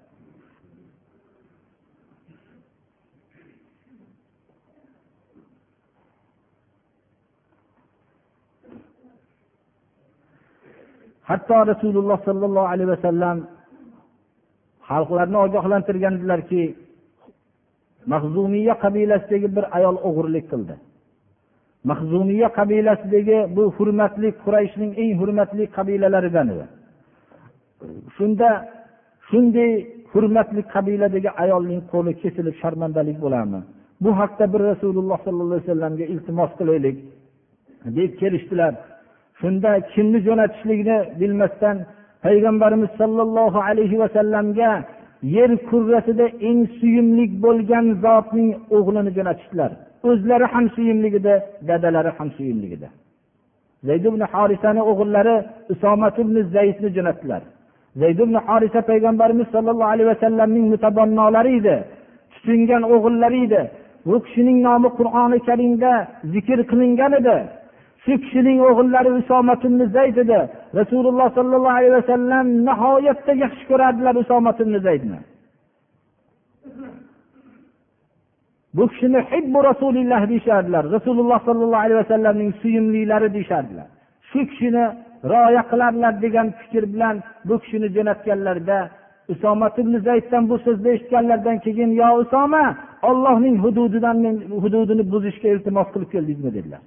Hatto 11.28 11.56
rasululloh 11.72 12.18
sollallohu 12.28 12.68
alayhi 12.72 12.90
vasallam 12.94 13.36
xalqlarni 14.88 15.38
ogohlantirgandilarki 15.46 16.62
mahzumiya 18.12 18.74
qabilasidagi 18.84 19.48
bir 19.56 19.64
ayol 19.76 19.96
o'g'irlik 20.08 20.46
qildi. 20.52 20.74
Mahzumiya 21.90 22.48
qabilasidagi 22.58 23.38
bu 23.56 23.64
hurmatli 23.76 24.28
qurayshning 24.44 24.92
eng 25.02 25.12
hurmatli 25.20 25.64
qabilalaridan 25.76 26.46
edi. 26.54 26.66
Shunda 28.16 28.48
shunday 29.28 29.72
hurmatli 30.12 30.62
qabiladagi 30.74 31.30
ayolning 31.44 31.80
qo'li 31.92 32.12
kesilib 32.22 32.54
sharmandalik 32.62 33.16
bo'larmi? 33.24 33.60
Bu 34.04 34.10
haqda 34.20 34.44
bir 34.52 34.60
rasululloh 34.70 35.18
sollallohu 35.26 35.58
alayhi 35.58 35.68
vasallamga 35.68 36.04
iltimos 36.14 36.50
qilaylik 36.60 36.96
deb 37.96 38.10
kelishdilar. 38.20 38.74
Shunda 39.42 39.70
kimni 39.92 40.18
jo'natishlikni 40.26 40.96
bilmasdan 41.20 41.76
payg'ambarimiz 42.24 42.90
sollallohu 43.00 43.58
alayhi 43.68 43.96
vasallamga 44.02 44.70
yer 45.36 45.50
kurrasida 45.68 46.26
eng 46.48 46.60
suyumli 46.78 47.24
bo'lgan 47.44 47.86
zotning 48.04 48.50
o'g'lini 48.76 49.10
jo'natishdilar. 49.18 49.70
O'zlari 50.08 50.46
ham 50.52 50.64
suyumli 50.76 51.08
edi 51.18 51.34
dadalari 51.68 52.10
ham 52.18 52.28
suyumli 52.36 52.68
edi 52.76 52.88
zayd 53.86 54.04
ibn 54.10 54.22
horisani 54.32 54.82
o'g'illari 54.90 55.36
isomat 55.74 56.14
ibn 56.22 56.36
zaydni 56.54 56.88
jo'natdilar. 56.96 57.42
Zayd 58.00 58.18
ibn 58.24 58.36
horisa 58.46 58.80
payg'ambarimiz 58.90 59.48
sollallohu 59.54 59.90
alayhi 59.94 60.10
vasallamning 60.12 60.66
mutabannolari 60.74 61.52
edi 61.60 61.76
tutingan 62.32 62.82
o'g'illari 62.94 63.40
edi. 63.46 63.62
Bu 64.06 64.16
kishining 64.24 64.58
nomi 64.66 64.88
qur'oni 64.98 65.38
karimda 65.48 65.92
zikr 66.34 66.58
qilingan 66.70 67.12
edi. 67.20 67.36
Shu 68.04 68.12
kishining 68.22 68.58
o'g'illari 68.68 69.08
ibn 69.68 69.80
zayd 69.96 70.16
edi. 70.24 70.40
Rasululloh 70.80 71.28
sollallohu 71.38 71.76
alayhi 71.78 71.94
vasallam 72.00 72.46
nihoyatda 72.68 73.32
yaxshi 73.44 73.64
ko'rardilar 73.70 74.14
ibn 74.64 74.74
zaydni. 74.86 75.18
Bu 78.76 78.84
kishini 78.92 79.20
hibbu 79.30 79.58
rasulilloh 79.70 80.22
deyishardilar. 80.30 80.84
Rasululloh 80.96 81.38
sollallohu 81.48 81.82
alayhi 81.84 82.00
vasallamning 82.04 82.50
suyumlilari 82.62 83.28
deyishardilar. 83.34 83.86
Shu 84.30 84.40
kishini 84.50 84.84
rioya 85.32 85.62
qilarlar 85.70 86.12
degan 86.24 86.48
fikr 86.60 86.84
bilan 86.92 87.16
bu 87.48 87.54
kishini 87.62 87.88
jo'natganlarida 87.96 88.78
usomat 89.32 89.74
ibn 89.82 89.94
zayddan 90.08 90.42
bu 90.50 90.56
so'zni 90.64 90.88
eshitganlaridan 90.94 91.58
keyin 91.64 91.90
yo 92.00 92.08
usoma 92.22 92.64
ollohning 93.10 93.56
hududidan 93.64 94.16
men 94.24 94.36
hududini 94.62 95.04
buzishga 95.12 95.48
iltimos 95.54 95.88
qilib 95.94 96.10
keldingizmi 96.14 96.52
dedilar. 96.56 96.82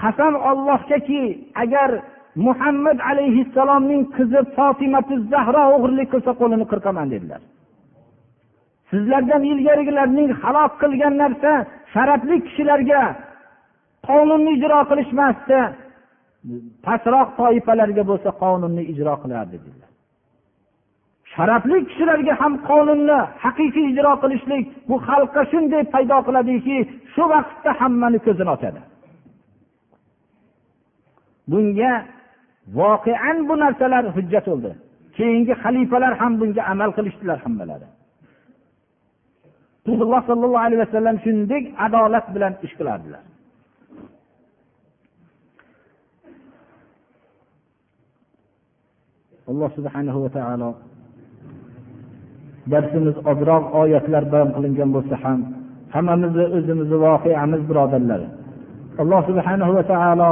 Qasam 0.00 0.34
ollohgaki 0.50 1.22
agar 1.62 1.90
muhammad 2.46 2.98
alayhissalomning 3.10 4.02
qizi 4.16 4.40
fotimatu 4.56 5.14
zahro 5.32 5.62
o'g'irlik 5.74 6.08
qilsa 6.12 6.32
qo'lini 6.40 6.66
qirqaman 6.72 7.06
dedilar. 7.14 7.40
Sizlardan 8.90 9.42
ilgarigilarning 9.52 10.30
halok 10.42 10.72
qilgan 10.82 11.14
narsa 11.22 11.52
sharafli 11.92 12.36
kishilarga 12.46 13.02
qonunni 14.08 14.50
ijro 14.58 14.80
qilishmasdi. 14.90 15.60
Pastroq 16.86 17.28
toifalarga 17.40 18.02
bo'lsa 18.10 18.30
qonunni 18.42 18.82
ijro 18.92 19.14
qilardi 19.22 19.56
dedilar. 19.64 19.90
Sharafli 21.34 21.78
kishilarga 21.88 22.34
ham 22.40 22.54
qonunni 22.70 23.18
haqiqiy 23.44 23.86
ijro 23.92 24.12
qilishlik 24.22 24.64
bu 24.88 24.96
xalqqa 25.08 25.42
shunday 25.52 25.82
paydo 25.94 26.18
qiladiki 26.26 26.76
shu 27.12 27.22
vaqtda 27.32 27.70
hammani 27.80 28.18
ko'zini 28.26 28.50
ochadi. 28.56 28.80
Bunga 31.50 31.92
voqean 32.78 33.36
bu 33.48 33.54
narsalar 33.62 34.04
hujjat 34.16 34.44
bo'ldi. 34.52 34.72
Keyingi 35.16 35.54
xalifalar 35.62 36.12
ham 36.20 36.32
bunga 36.40 36.62
amal 36.72 36.90
qilishdilar 36.96 37.38
hammalari. 37.44 37.88
Rasululloh 39.88 40.22
sollallohu 40.30 40.64
alayhi 40.66 40.80
vasallam 40.84 41.16
shunday 41.24 41.62
adolat 41.86 42.26
bilan 42.34 42.52
ish 42.66 42.74
qilardilar. 42.78 43.22
Alloh 49.50 49.70
subhanahu 49.78 50.18
va 50.24 50.30
taolo 50.38 50.70
darsimiz 52.72 53.16
ozroq 53.30 53.64
oyatlar 53.80 54.24
bayon 54.32 54.50
qilingan 54.56 54.90
bo'lsa 54.96 55.16
ham 55.24 55.40
hammamizni 55.94 56.44
o'zimizni 56.56 56.96
voqeamiz 57.06 57.62
birodarlar. 57.68 58.20
Alloh 59.02 59.20
subhanahu 59.30 59.72
va 59.78 59.84
taolo 59.92 60.30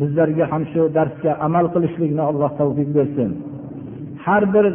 bizlarga 0.00 0.44
ham 0.52 0.62
shu 0.72 0.82
darsga 0.96 1.32
amal 1.46 1.64
qilishlikni 1.74 2.22
alloh 2.30 2.50
tavfiq 2.60 2.88
bersin 2.98 3.30
har 4.24 4.42
bir 4.54 4.66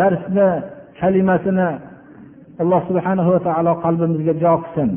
darsni 0.00 0.48
kalimasini 1.00 1.68
alloh 2.62 2.80
subhana 2.88 3.22
va 3.30 3.38
taolo 3.48 3.72
qalbimizga 3.84 4.34
jo 4.42 4.54
qilsin 4.64 4.90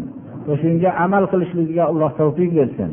va 0.48 0.56
shunga 0.64 0.90
amal 1.06 1.24
qilishligiga 1.32 1.84
alloh 1.92 2.12
tavfiq 2.22 2.52
bersin 2.62 2.92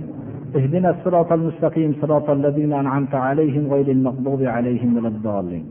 اهدنا 0.59 0.89
الصراط 0.95 1.31
المستقيم 1.39 1.91
صراط 2.03 2.27
الذين 2.39 2.73
أنعمت 2.83 3.15
عليهم 3.27 3.65
غير 3.75 3.89
المغضوب 3.97 4.41
عليهم 4.57 4.91
ولا 4.97 5.09
الضالين 5.15 5.67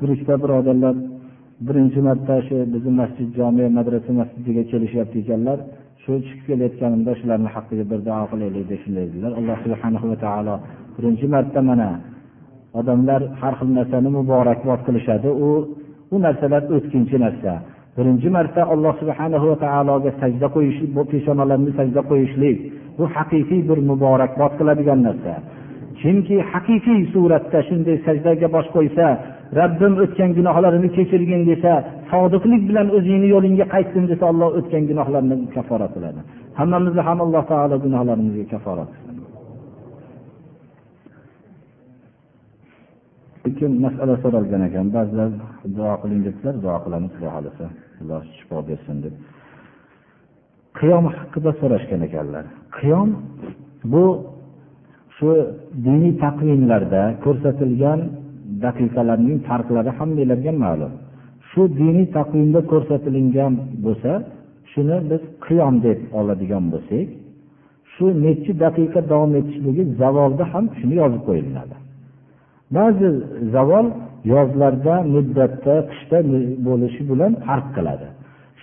birishda 0.00 0.34
birodarlar 0.42 0.96
birinchi 1.66 2.00
marta 2.08 2.36
shu 2.46 2.56
bizni 2.72 2.92
masjid 3.00 3.28
jome 3.38 3.64
madrasa 3.78 4.12
masjidiga 4.20 4.62
kelishyapti 4.70 5.16
ekanlar 5.22 5.58
Shu 6.03 6.11
chiqib 6.25 6.45
kelayotganimda 6.47 7.11
shularni 7.19 7.49
haqqiga 7.55 7.85
bir 7.91 7.99
duo 8.07 8.23
qilaylik 8.31 8.65
deb 8.71 8.79
shunday 8.83 9.05
dedilar. 9.09 9.31
Alloh 9.39 9.57
subhanahu 9.65 10.05
va 10.11 10.17
taolo 10.25 10.55
birinchi 10.95 11.27
marta 11.33 11.61
mana 11.69 11.89
odamlar 12.79 13.21
har 13.41 13.53
xil 13.59 13.69
narsani 13.79 14.09
muborakbod 14.17 14.79
qilishadi. 14.87 15.29
U 15.45 15.49
u 16.13 16.15
narsalar 16.25 16.63
o'tkinchi 16.75 17.17
narsa. 17.25 17.53
Birinchi 17.97 18.29
marta 18.37 18.61
alloh 18.73 18.93
subhanahu 19.01 19.45
va 19.51 19.57
taologa 19.65 20.11
sajda 20.21 20.47
qo'yish 20.55 20.79
peshonalarni 21.11 21.71
sajda 21.79 22.01
qo'yishlik 22.09 22.57
bu 22.97 23.03
haqiqiy 23.15 23.61
bir 23.69 23.79
muborakbod 23.89 24.51
qiladigan 24.59 24.99
narsa. 25.07 25.33
Kimki 26.01 26.37
haqiqiy 26.51 27.01
suratda 27.13 27.59
shunday 27.69 27.97
sajdaga 28.07 28.47
bosh 28.55 28.69
qo'ysa 28.75 29.07
robbim 29.59 29.93
o'tgan 30.03 30.29
gunohlarimni 30.37 30.89
kechirgin 30.97 31.41
desa 31.51 31.71
sodiqlik 32.11 32.61
bilan 32.69 32.87
o'zingni 32.97 33.27
yo'lingga 33.35 33.65
qaytdim 33.73 34.05
desa 34.11 34.23
olloh 34.31 34.49
o'tgan 34.59 34.83
gunohlarni 34.91 35.35
kafforat 35.55 35.91
qiladi. 35.95 36.19
Hammamizni 36.59 37.01
ham 37.09 37.19
alloh 37.25 37.43
taolo 37.51 37.75
gunohlarimizga 37.85 38.45
kafforat 38.53 38.89
qilsin 43.43 43.71
masala 43.85 44.15
so'ralgan 44.23 44.61
ekan 44.69 44.85
ba'zilar 44.95 45.29
duo 45.77 45.93
qiling 46.01 46.21
debdilar 46.27 46.55
duo 46.63 46.77
qilamiz 46.85 47.11
xudo 47.15 47.29
xohlasa 47.35 47.65
alloh 48.01 48.21
shifo 48.37 48.57
bersin 48.69 48.97
deb. 49.03 49.13
Qiyom 50.79 51.05
haqida 51.17 51.51
so'rashgan 51.61 52.01
ekanlar. 52.07 52.45
Qiyom 52.77 53.09
bu 53.93 54.05
shu 55.17 55.29
diniy 55.85 56.13
taqvimlarda 56.23 57.03
ko'rsatilgan 57.25 57.99
daqiqalarning 58.65 59.37
farqlari 59.47 59.91
hammanglarga 59.99 60.53
ma'lum. 60.63 60.93
Shu 61.49 61.61
diniy 61.79 62.07
taqvimda 62.17 62.61
ko'rsatilgan 62.71 63.53
bo'lsa 63.85 64.11
shuni 64.71 64.97
biz 65.09 65.21
qiyom 65.45 65.75
deb 65.85 65.99
oladigan 66.19 66.65
bo'lsak 66.73 67.07
shu 67.93 68.05
nechi 68.25 68.51
daqiqa 68.63 68.99
davom 69.11 69.31
etishligi 69.39 69.83
zavolda 70.01 70.43
ham 70.53 70.65
shuni 70.79 70.95
yozib 71.01 71.21
qo'yiladi. 71.29 71.75
Ba'zi 72.77 73.07
zavol 73.55 73.87
yozlarda 74.33 74.95
muddatda 75.15 75.75
qishda 75.91 76.17
bo'lishi 76.67 77.01
bilan 77.11 77.31
farq 77.47 77.67
qiladi. 77.77 78.07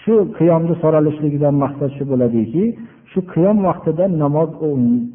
Shu 0.02 0.14
qiyomni 0.38 0.74
so'ralishligidan 0.82 1.54
maqsad 1.64 1.90
shu 1.96 2.04
bo'ladiki 2.12 2.64
shu 3.10 3.20
qiyom 3.32 3.58
vaqtida 3.68 4.04
namoz 4.22 4.50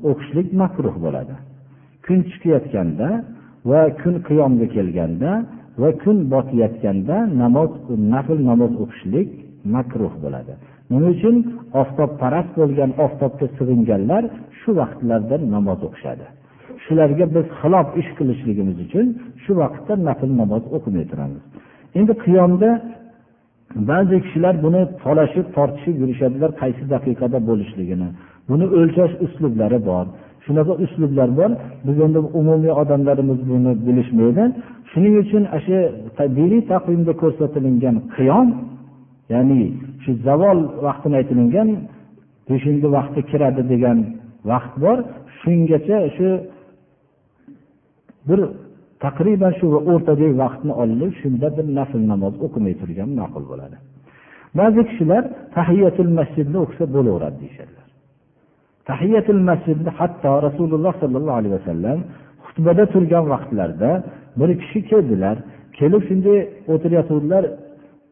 o'qishlik 0.10 0.48
makruh 0.62 0.96
bo'ladi. 1.06 1.36
Kun 2.06 2.20
chiqayotganda 2.32 3.10
va 3.70 3.82
kun 4.02 4.16
qiyomga 4.28 4.68
kelganda 4.76 5.32
va 5.82 5.90
kun 6.04 6.18
botayotganda 6.34 7.18
namoz 7.42 7.72
nafl 8.14 8.38
namoz 8.50 8.72
o'qishlik 8.84 9.30
makruh 9.76 10.14
bo'ladi. 10.24 10.54
Nima 10.92 11.08
uchun? 11.16 11.36
Oftobparast 11.82 12.52
bo'lgan 12.60 12.92
oftobga 13.06 13.48
sig'inganlar 13.58 14.24
shu 14.60 14.70
vaqtlarda 14.80 15.36
namoz 15.56 15.80
o'qishadi. 15.88 16.26
Shularga 16.84 17.26
biz 17.36 17.46
xilof 17.60 17.88
ish 18.02 18.10
qilishligimiz 18.18 18.78
uchun 18.86 19.06
shu 19.44 19.52
vaqtda 19.62 19.94
nafl 20.08 20.30
namoz 20.42 20.64
o'qimay 20.76 21.06
turamiz. 21.12 21.44
Endi 22.00 22.14
qiyomda 22.26 22.70
ba'zi 23.90 24.18
kishilar 24.26 24.56
buni 24.66 24.82
talashib 25.04 25.48
tortishib 25.56 25.96
yurishadilar 26.02 26.52
qaysi 26.62 26.84
daqiqada 26.94 27.38
bo'lishligini. 27.50 28.10
Buni 28.50 28.66
o'lchash 28.80 29.14
uslublari 29.26 29.80
bor. 29.90 30.06
Shunaqa 30.46 30.74
uslublar 30.84 31.30
bor. 31.40 31.52
Biz 31.86 31.98
endi 32.06 32.20
umumiy 32.40 32.72
odamlarimiz 32.82 33.40
buni 33.50 33.72
bilishmaydi. 33.86 34.44
Shuning 34.92 35.16
uchun 35.24 35.44
ana 35.56 35.60
shu 35.66 35.78
diniy 36.38 36.62
taqvimda 36.72 37.14
ko'rsatilgan 37.22 37.96
qiyom 38.16 38.48
ya'ni 39.34 39.62
shu 40.04 40.12
zavol 40.28 40.60
vaqtini 40.86 41.16
aytilingan 41.22 41.70
peshingi 42.48 42.88
vaqti 42.98 43.20
kiradi 43.30 43.62
degan 43.72 43.98
vaqt 44.52 44.74
bor. 44.84 44.98
Shungacha 45.40 45.98
shu 46.18 46.30
bir 48.28 48.40
taqriban 49.06 49.54
shu 49.60 49.66
o'rtadagi 49.92 50.36
vaqtni 50.44 50.74
olib 50.84 51.12
shunda 51.22 51.48
bir 51.58 51.66
nafl 51.80 52.02
namoz 52.12 52.34
o'qimay 52.46 52.74
turgan 52.82 53.10
ma'qul 53.20 53.44
bo'ladi. 53.52 53.78
Ba'zi 54.60 54.82
kishilar 54.90 55.24
tahiyatul 55.58 56.12
masjidni 56.20 56.58
o'qisa 56.64 56.86
bo'laveradi 56.96 57.38
deyishadilar. 57.44 57.81
Tahiyatul 58.92 59.42
masjidni 59.50 59.92
hatto 60.00 60.32
rasululloh 60.48 60.94
sollallohu 61.02 61.38
alayhi 61.40 61.56
vasallam 61.60 62.00
xutbada 62.46 62.84
turgan 62.94 63.26
vaqtlarida 63.34 63.92
bir 64.40 64.50
kishi 64.62 64.80
keldilar. 64.92 65.36
Kelib 65.78 66.02
shunday 66.10 66.38
o'tirayotgandilar 66.74 67.44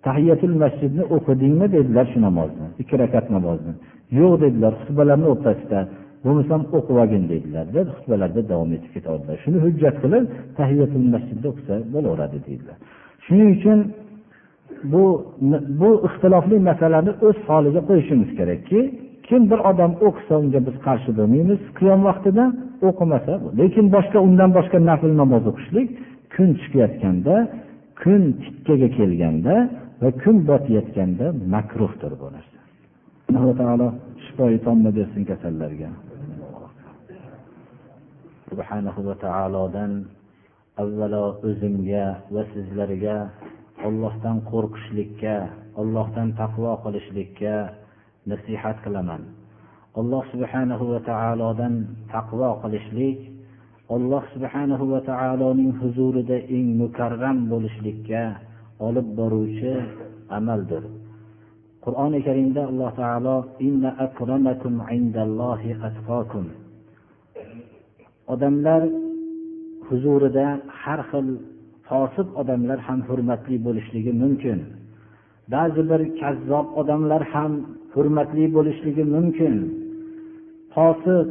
tahiyatul 0.08 0.56
masjidni 0.64 1.04
o'qidingmi? 1.16 1.66
dedilar 1.76 2.06
shu 2.12 2.20
namozni 2.28 2.68
ikki 2.82 2.96
rakat 3.02 3.26
namozni. 3.36 3.74
Yo'q 4.20 4.34
dedilar 4.44 4.74
xutbalarni 4.82 5.28
o'rtasida 5.34 5.80
bo'lmasam 6.24 6.62
o'qib 6.78 6.96
olgin 7.04 7.24
deydilar 7.32 7.66
deb 7.78 7.88
xutbalarda 7.96 8.42
davom 8.52 8.72
etib 8.78 8.92
ketaverdilar 8.96 9.38
shuni 9.44 9.58
hujjat 9.66 9.96
qilib 10.04 10.24
tahiyatul 10.60 11.08
masjidda 11.14 11.48
o'qisa 11.52 11.76
bo'laveradi 11.94 12.38
deydilar 12.48 12.78
shuning 13.26 13.50
uchun 13.58 13.80
bu 14.94 15.04
bu 15.82 15.90
ixtilofli 16.08 16.58
masalani 16.70 17.12
o'z 17.28 17.38
holiga 17.50 17.82
qo'yishimiz 17.90 18.30
kerakki 18.40 18.80
kim 19.30 19.42
bir 19.52 19.60
odam 19.72 19.92
o'qisa 20.08 20.34
unga 20.42 20.60
biz 20.68 20.76
qarshi 20.88 21.12
bo'lmaymiz. 21.20 21.62
Qiyom 21.80 22.02
vaqtida 22.10 22.44
o'qimasa 22.88 23.34
lekin 23.60 23.86
boshqa 23.96 24.18
undan 24.28 24.50
boshqa 24.58 24.78
nafl 24.90 25.12
namoz 25.22 25.44
o'qishlik 25.52 25.88
kun 26.34 26.50
chiqayotganda 26.62 27.36
kun 28.02 28.22
tikkaga 28.44 28.90
kelganda 28.98 29.56
va 30.02 30.10
kun 30.24 30.36
botayotganda 30.50 31.26
makruhdir 31.56 32.14
bu 32.22 32.28
narsa. 32.36 32.58
Alloh 33.38 33.54
taolo 33.62 33.88
shifoyi 34.26 34.58
tomma 34.66 34.90
bersin 34.98 35.24
kasallarga. 35.32 35.90
Subhanahu 38.50 39.02
va 39.08 39.16
taolodan 39.26 39.92
avvalo 40.84 41.26
o'zimga 41.48 42.06
va 42.34 42.44
sizlarga 42.54 43.18
ollohdan 43.88 44.38
qo'rqishlikka 44.52 45.36
ollohdan 45.82 46.28
taqvo 46.42 46.72
qilishlikka 46.84 47.54
nasihat 48.32 48.78
qilaman 48.86 49.22
alloh 50.00 50.24
subhanahu 50.34 50.84
va 50.92 51.00
taolodan 51.12 51.74
taqvo 52.14 52.50
qilishlik 52.64 53.20
alloh 53.96 54.24
subhanahu 54.34 54.84
va 54.94 55.00
taoloning 55.12 55.72
huzurida 55.82 56.38
eng 56.58 56.68
mukarram 56.82 57.38
bo'lishlikka 57.52 58.24
olib 58.88 59.08
boruvchi 59.20 59.74
amaldir. 60.38 60.84
Qur'oni 61.86 62.20
karimda 62.28 62.62
alloh 62.70 62.92
taolo 63.02 63.38
inna 63.68 63.90
akramakum 64.06 64.74
indallohi 64.98 65.78
atqokum 65.88 66.46
odamlar 68.34 68.82
huzurida 69.88 70.48
har 70.82 71.00
xil 71.10 71.28
fosib 71.88 72.28
odamlar 72.42 72.80
ham 72.88 73.00
hurmatli 73.08 73.56
bo'lishligi 73.66 74.12
mumkin. 74.22 74.60
Ba'zi 75.54 75.82
bir 75.90 76.02
kazzob 76.22 76.68
odamlar 76.82 77.22
ham 77.34 77.54
hurmatli 78.00 78.46
bo'lishligi 78.56 79.04
mumkin. 79.16 79.54
Fosiq 80.76 81.28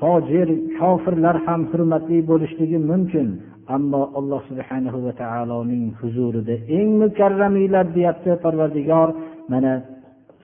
fojir 0.00 0.48
kofirlar 0.78 1.36
ham 1.46 1.60
hurmatli 1.70 2.18
bo'lishligi 2.30 2.78
mumkin. 2.90 3.28
Ammo 3.76 4.02
alloh 4.18 4.40
subhanahu 4.50 4.98
va 5.06 5.12
taoloning 5.22 5.84
huzurida 6.00 6.54
eng 6.78 6.88
mukarramiylar 7.02 7.86
deyapti 7.96 8.30
parvardigor 8.44 9.08
mana 9.52 9.72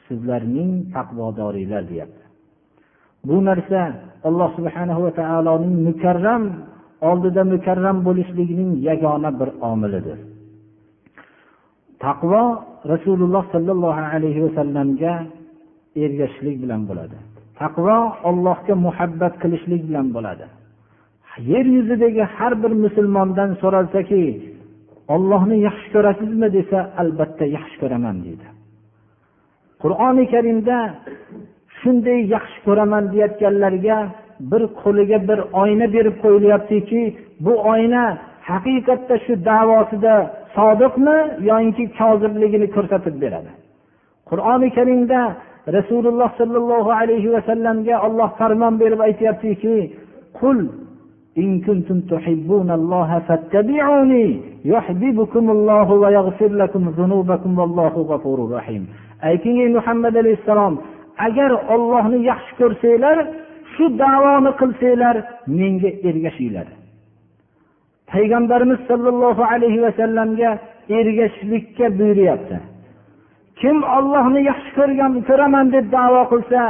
sizlarning 0.07 0.71
taqvodoriylar 0.95 1.83
deyapti. 1.91 2.23
Bu 3.29 3.37
narsa 3.49 3.81
alloh 4.29 4.51
subhanahu 4.59 5.01
va 5.07 5.13
taoloning 5.21 5.75
mukarram 5.89 6.43
oldida 7.11 7.43
mukarram 7.55 7.97
bo'lishligining 8.07 8.71
yagona 8.89 9.31
bir 9.41 9.49
omilidir. 9.71 10.19
Taqvo 12.05 12.43
rasululloh 12.93 13.45
sollallohu 13.55 14.03
alayhi 14.15 14.41
vasallamga 14.47 15.15
ergashishlik 15.97 16.57
bilan 16.63 16.83
bo'ladi. 16.89 17.17
Taqvo 17.61 17.99
ollohga 18.29 18.75
muhabbat 18.87 19.35
qilishlik 19.43 19.83
bilan 19.89 20.07
bo'ladi. 20.17 20.47
Yer 21.53 21.67
yuzidagi 21.77 22.25
har 22.37 22.53
bir 22.63 22.73
musulmondan 22.85 23.51
so'ralsaki 23.63 24.23
ollohni 25.15 25.57
yaxshi 25.69 25.89
ko'rasizmi 25.95 26.49
desa 26.57 26.79
albatta 27.03 27.45
yaxshi 27.57 27.77
ko'raman 27.83 28.17
deydi. 28.25 28.47
Qur'oni 29.83 30.25
karimda 30.35 30.77
shunday 31.81 32.19
yaxshi 32.35 32.59
ko'raman 32.67 33.05
deyayotganlarga 33.13 33.99
bir 34.51 34.63
qo'liga 34.83 35.19
bir 35.29 35.39
oyna 35.63 35.87
berib 35.95 36.17
qo'yilyaptiki 36.25 37.03
bu 37.45 37.53
oyna 37.73 38.03
haqiqatda 38.51 39.15
shu 39.25 39.33
davosida 39.51 40.15
sodiqmi 40.57 41.19
yoinki 41.51 41.85
kozibligini 41.99 42.69
ko'rsatib 42.77 43.17
beradi. 43.23 43.51
Qur'oni 44.31 44.69
karimda 44.79 45.21
rasululloh 45.78 46.30
sollallohu 46.40 46.90
alayhi 47.02 47.32
vasallamga 47.36 47.96
olloh 48.08 48.30
farmon 48.40 48.74
berib 48.82 49.00
aytyaptiki 49.08 49.76
qul 50.40 50.60
إن 51.44 51.62
كنتم 51.68 52.00
تحبون 52.02 52.70
الله 52.72 53.10
فاتبعوني 53.28 54.28
يحببكم 54.66 55.46
الله 55.56 55.88
ويغفر 55.92 56.48
لكم 56.62 56.90
ذنوبكم 56.90 57.60
والله 57.60 57.94
غفور 58.12 58.52
رحيم 58.58 58.84
ayting 59.30 59.58
ey 59.64 59.70
muhammad 59.78 60.16
alayhissalom 60.22 60.74
agar 61.28 61.52
ollohni 61.74 62.20
yaxshi 62.30 62.54
ko'rsanglar 62.60 63.18
shu 63.74 63.86
davoni 64.02 64.52
qilsanglar 64.62 65.16
menga 65.60 65.90
ergashinglar 66.10 66.68
payg'ambarimiz 68.12 68.80
sollallohu 68.90 69.42
alayhi 69.54 69.80
vasallamga 69.86 70.50
ergashishlikka 71.00 71.86
buyuryapti 72.00 72.58
Kim 73.63 73.77
ollohni 73.97 74.41
yaxshi 74.51 74.71
ko'rgan 74.79 75.13
ko'raman 75.29 75.67
deb 75.75 75.87
davo 75.97 76.23
qilsa 76.33 76.61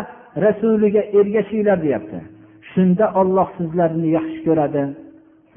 rasuliga 0.44 1.02
ergashinglar 1.18 1.78
deyapti. 1.84 2.18
Shunda 2.70 3.06
olloh 3.20 3.48
sizlarni 3.58 4.08
yaxshi 4.18 4.40
ko'radi 4.46 4.82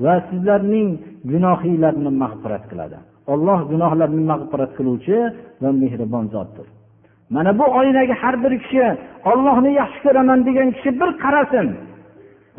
va 0.03 0.15
sizlarning 0.29 0.89
gunohinglarni 1.31 2.11
mag'firat 2.23 2.63
qiladi. 2.71 2.97
Olloh 3.33 3.59
gunohlarni 3.71 4.23
mag'firat 4.31 4.71
qiluvchi 4.77 5.17
va 5.61 5.69
mehribon 5.81 6.25
zotdir. 6.35 6.67
Mana 7.35 7.51
bu 7.59 7.65
oynaga 7.79 8.15
har 8.21 8.35
bir 8.43 8.53
kishi 8.63 8.85
ollohni 9.31 9.71
yaxshi 9.81 9.99
ko'raman 10.05 10.39
degan 10.47 10.67
kishi 10.75 10.91
bir 10.99 11.09
qarasin 11.23 11.67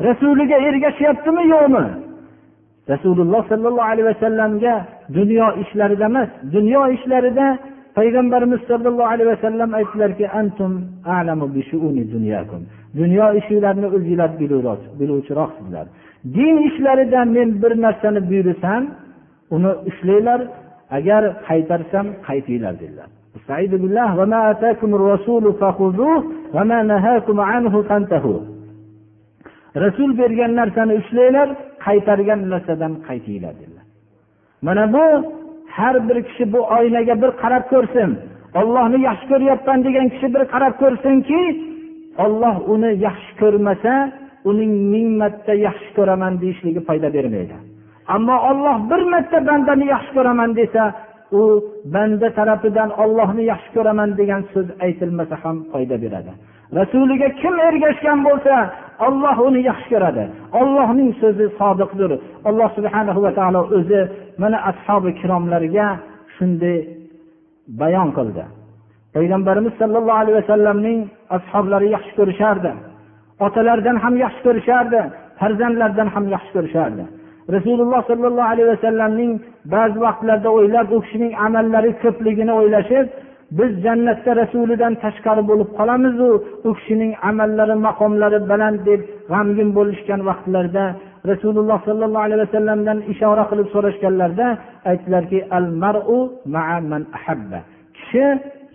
rasuliga 0.07 0.57
ergashyaptimi 0.69 1.43
yo'qmi? 1.53 1.85
Rasululloh 2.93 3.41
sollallohu 3.51 3.89
alayhi 3.91 4.07
vasallamga 4.11 4.73
dunyo 5.17 5.47
ishlarida 5.63 6.05
emas 6.11 6.29
dunyo 6.55 6.81
ishlarida 6.95 7.47
payg'ambarimiz 7.97 8.61
sollallohu 8.69 9.09
alayhi 9.13 9.29
vasallam 9.33 9.69
aytdilarki 9.79 10.25
antum 10.39 10.71
a'lamu 11.15 11.45
bi 11.55 11.61
dunyakum. 12.13 12.61
Dunyo 12.99 13.25
ishlarini 13.39 13.87
o'zinglar 13.95 14.29
biluvchiroqsizlar. 14.99 15.85
Din 16.37 16.55
ishlarida 16.69 17.25
men 17.35 17.49
bir 17.61 17.73
narsani 17.85 18.21
buyursam 18.29 18.83
uni 19.55 19.71
ushlanglar 19.89 20.41
agar 20.97 21.23
qaytarsam 21.47 22.05
qaytinglar 22.27 22.73
dedilar. 22.83 23.09
Rasul 29.83 30.17
bergan 30.19 30.51
narsani 30.59 30.93
ushlanglar 31.01 31.49
qaytargan 31.85 32.39
narsadan 32.53 32.93
qaytinglar 33.07 33.53
dedilar. 33.61 33.85
Mana 34.65 34.83
bu 34.93 35.05
har 35.77 35.95
bir 36.07 36.17
kishi 36.27 36.45
bu 36.53 36.59
oynaga 36.77 37.15
bir 37.21 37.31
qarab 37.41 37.63
ko'rsin. 37.73 38.09
Ollohni 38.59 38.99
yaxshi 39.09 39.25
ko'ryapman 39.31 39.79
degan 39.87 40.07
kishi 40.13 40.27
bir 40.35 40.43
qarab 40.53 40.73
ko'rsinki 40.81 41.41
olloh 42.25 42.55
uni 42.73 42.91
yaxshi 43.07 43.31
ko'rmasa 43.41 43.93
uning 44.49 44.71
ming 44.93 45.09
marta 45.21 45.53
yaxshi 45.67 45.89
ko'raman 45.97 46.33
deyishligi 46.41 46.81
foyda 46.87 47.09
bermaydi. 47.15 47.55
Ammo 48.15 48.35
olloh 48.49 48.77
bir 48.91 49.01
marta 49.13 49.37
bandani 49.47 49.85
yaxshi 49.93 50.11
ko'raman 50.17 50.49
desa 50.59 50.83
u 51.39 51.41
banda 51.93 52.27
tarafidan 52.37 52.89
ollohni 53.03 53.43
yaxshi 53.51 53.69
ko'raman 53.75 54.09
degan 54.19 54.41
so'z 54.53 54.67
aytilmasa 54.85 55.35
ham 55.43 55.57
foyda 55.71 55.95
beradi. 56.03 56.31
Rasuliga 56.79 57.29
kim 57.41 57.55
ergashgan 57.67 58.19
bo'lsa 58.27 58.55
olloh 59.07 59.37
uni 59.47 59.61
yaxshi 59.69 59.87
ko'radi. 59.93 60.23
Ollohning 60.61 61.11
so'zi 61.21 61.45
sodiqdir. 61.59 62.11
Alloh 62.49 62.69
subhana 62.77 63.13
va 63.25 63.31
taolo 63.39 63.61
o'zi 63.77 64.01
mana 64.41 64.57
ashobi 64.69 65.09
ikromlarga 65.15 65.87
shunday 66.35 66.77
bayon 67.81 68.09
qildi. 68.17 68.43
Payg'ambarimiz 69.15 69.73
sollallohu 69.81 70.19
alayhi 70.21 70.37
vasallamning 70.41 70.99
ashoblari 71.37 71.87
yaxshi 71.95 72.13
ko'rishardi. 72.19 72.71
Otalardan 73.45 73.97
ham 74.03 74.15
yaxshi 74.25 74.41
ko'rishardi 74.47 74.99
farzandlardan 75.39 76.07
ham 76.15 76.25
yaxshi 76.35 76.51
ko'rishardi. 76.57 77.03
Rasululloh 77.55 78.01
sollallohu 78.09 78.49
alayhi 78.53 78.69
vasallamning 78.73 79.31
ba'zi 79.73 79.97
vaqtlarda 80.05 80.49
o'ylab 80.57 80.87
u 80.95 80.97
kishining 81.05 81.33
amallari 81.45 81.91
ko'pligini 82.03 82.53
o'ylashib 82.59 83.07
biz 83.57 83.71
jannatda 83.85 84.31
rasulidan 84.41 84.93
tashqari 85.03 85.43
bo'lib 85.49 85.69
qolamizu 85.79 86.29
u 86.67 86.69
kishining 86.77 87.11
amallari 87.29 87.75
maqomlari 87.87 88.39
baland 88.51 88.79
deb 88.89 89.01
g'amgin 89.31 89.69
bo'lishgan 89.77 90.21
vaqtlarda 90.29 90.85
rasululloh 91.31 91.77
sollallohu 91.87 92.25
alayhi 92.27 92.41
vasallamdan 92.45 92.97
ishora 93.13 93.43
qilib 93.51 93.67
so'rashganlarida 93.75 94.47
aytdilarki 94.91 95.39
al 95.57 95.67
maru 95.83 96.21
man 96.55 97.03
ahabba. 97.17 97.59
Kishi 97.97 98.25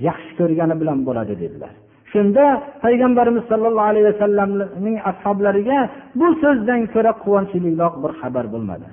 yaxshi 0.09 0.33
ko'rgani 0.41 0.75
bilan 0.81 0.99
bo'ladi 1.09 1.35
dedilar. 1.43 1.73
Shunda 2.13 2.45
payg'ambarimiz 2.85 3.45
sollallohu 3.51 3.89
alayhi 3.93 4.07
vasallamning 4.11 4.97
ashoblariga 5.11 5.79
bu 6.21 6.29
so'zdan 6.43 6.81
ko'ra 6.95 7.13
quvonchliroq 7.23 7.95
bir 8.03 8.13
xabar 8.21 8.45
bo'lmadi. 8.55 8.89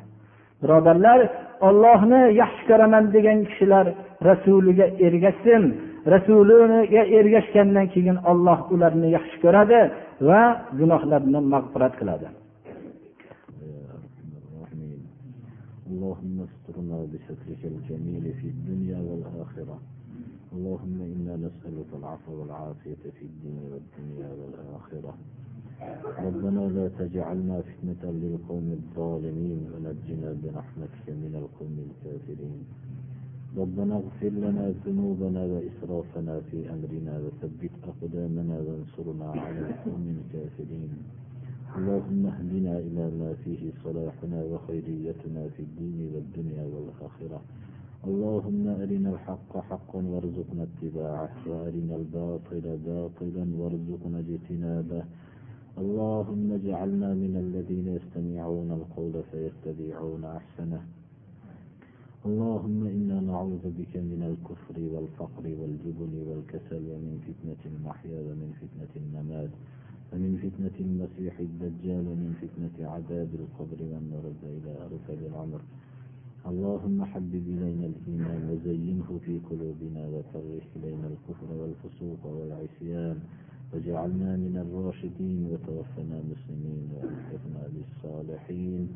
Birodarlar 0.61 1.19
ollohni 1.67 2.21
yaxshi 2.41 2.63
ko'raman 2.69 3.03
degan 3.15 3.37
kishilar 3.49 3.85
rasuliga 4.29 4.85
ergashsin. 5.07 5.63
Rasuliga 6.13 7.01
ergashgandan 7.19 7.87
keyin 7.93 8.17
olloh 8.31 8.59
ularni 8.73 9.07
yaxshi 9.17 9.37
ko'radi 9.43 9.79
va 10.29 10.41
gunohlarini 10.79 11.39
mag'firat 11.53 11.93
qiladi. 11.99 12.27
اللهم 15.91 16.37
استرنا 16.47 16.97
بسترك 17.11 17.61
الجميل 17.63 18.25
في 18.39 18.47
الدنيا 18.47 18.99
والآخرة. 19.07 19.77
اللهم 20.55 20.97
إنا 21.13 21.33
نسألك 21.45 21.89
العفو 21.99 22.31
والعافية 22.39 23.03
في 23.17 23.23
الدين 23.31 23.59
والدنيا 23.71 24.29
والآخرة. 24.39 25.13
ربنا 26.27 26.63
لا 26.77 26.87
تجعلنا 26.99 27.61
فتنة 27.61 28.03
للقوم 28.21 28.67
الظالمين 28.79 29.59
ونجنا 29.71 30.29
برحمتك 30.43 31.05
من 31.23 31.33
القوم 31.41 31.75
الكافرين. 31.87 32.59
ربنا 33.57 33.95
اغفر 33.95 34.33
لنا 34.45 34.73
ذنوبنا 34.85 35.41
وإسرافنا 35.53 36.35
في 36.51 36.57
أمرنا 36.73 37.13
وثبت 37.23 37.73
أقدامنا 37.91 38.55
وانصرنا 38.65 39.27
على 39.41 39.59
القوم 39.69 40.05
الكافرين. 40.17 40.91
اللهم 41.75 42.25
اهدنا 42.25 42.79
إلى 42.79 43.05
ما 43.19 43.33
فيه 43.43 43.71
صلاحنا 43.83 44.43
وخيريتنا 44.43 45.49
في 45.49 45.61
الدين 45.67 46.11
والدنيا 46.13 46.63
والآخرة. 46.73 47.41
اللهم 48.07 48.67
أرنا 48.67 49.09
الحق 49.09 49.51
حقا 49.69 49.99
وارزقنا 50.11 50.63
اتباعه 50.63 51.35
وأرنا 51.47 51.95
الباطل 51.95 52.65
باطلا 52.87 53.45
وارزقنا 53.59 54.19
اجتنابه. 54.19 55.03
اللهم 55.77 56.51
اجعلنا 56.51 57.09
من 57.13 57.33
الذين 57.45 57.87
يستمعون 57.97 58.69
القول 58.71 59.13
فيتبعون 59.31 60.23
أحسنه. 60.25 60.81
اللهم 62.25 62.79
إنا 62.87 63.17
نعوذ 63.19 63.63
بك 63.79 63.93
من 64.11 64.21
الكفر 64.31 64.77
والفقر 64.93 65.45
والجبن 65.59 66.13
والكسل 66.27 66.83
ومن 66.91 67.15
فتنة 67.27 67.61
المحيا 67.71 68.19
ومن 68.27 68.49
فتنة 68.61 68.93
الممات 69.03 69.49
ومن 70.13 70.31
فتنة 70.43 70.77
المسيح 70.79 71.39
الدجال 71.39 72.07
ومن 72.07 72.31
فتنة 72.41 72.89
عذاب 72.89 73.29
القبر 73.41 73.79
والنرد 73.91 74.41
إلى 74.43 74.71
أرسل 74.87 75.25
العمر 75.25 75.61
اللهم 76.47 77.05
حبب 77.05 77.35
إلينا 77.35 77.85
الإيمان 77.91 78.41
وزينه 78.49 79.19
في 79.25 79.39
قلوبنا 79.49 80.07
وكره 80.07 80.61
إلينا 80.75 81.07
الكفر 81.07 81.49
والفسوق 81.59 82.21
والعصيان. 82.25 83.19
وجعلنا 83.73 84.31
من 84.37 84.55
الراشدين 84.63 85.39
وتوفنا 85.51 86.17
مسلمين 86.31 86.87
وألحقنا 86.95 87.63
بالصالحين. 87.73 88.89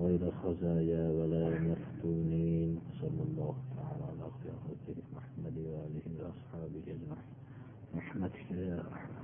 غير 0.00 0.30
خزايا 0.42 1.04
ولا 1.10 1.44
مفتونين. 1.60 2.78
صلى 3.00 3.22
الله 3.28 3.54
تعالى 3.76 4.04
على 4.04 4.26
خير 4.86 4.96
محمد 5.16 5.56
وآله 5.58 6.06
وأصحابه 6.20 6.82
أجمعين. 6.88 7.28
رحمتك 7.96 8.50
يا 8.50 8.78
رحمن 8.92 9.23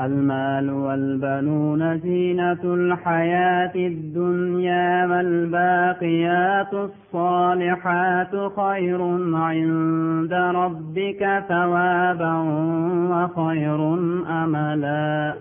المال 0.00 0.70
والبنون 0.70 1.98
زينة 1.98 2.62
الحياة 2.64 3.72
الدنيا 3.74 5.06
والباقيات 5.06 6.72
الصالحات 6.74 8.52
خير 8.56 9.02
عند 9.36 10.32
ربك 10.32 11.44
ثوابا 11.48 12.34
وخير 13.10 13.94
أملا. 14.44 15.34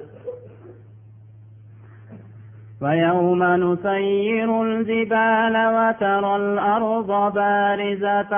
ويوم 2.81 3.43
نسير 3.43 4.61
الجبال 4.63 5.55
وترى 5.75 6.35
الأرض 6.35 7.33
بارزة 7.33 8.33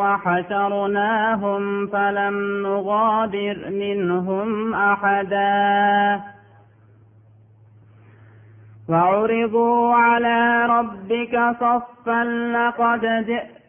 وحشرناهم 0.00 1.86
فلم 1.86 2.62
نغادر 2.66 3.70
منهم 3.70 4.74
أحدا. 4.74 6.20
وعرضوا 8.88 9.94
على 9.94 10.66
ربك 10.66 11.40
صفا 11.60 12.24
لقد 12.54 13.04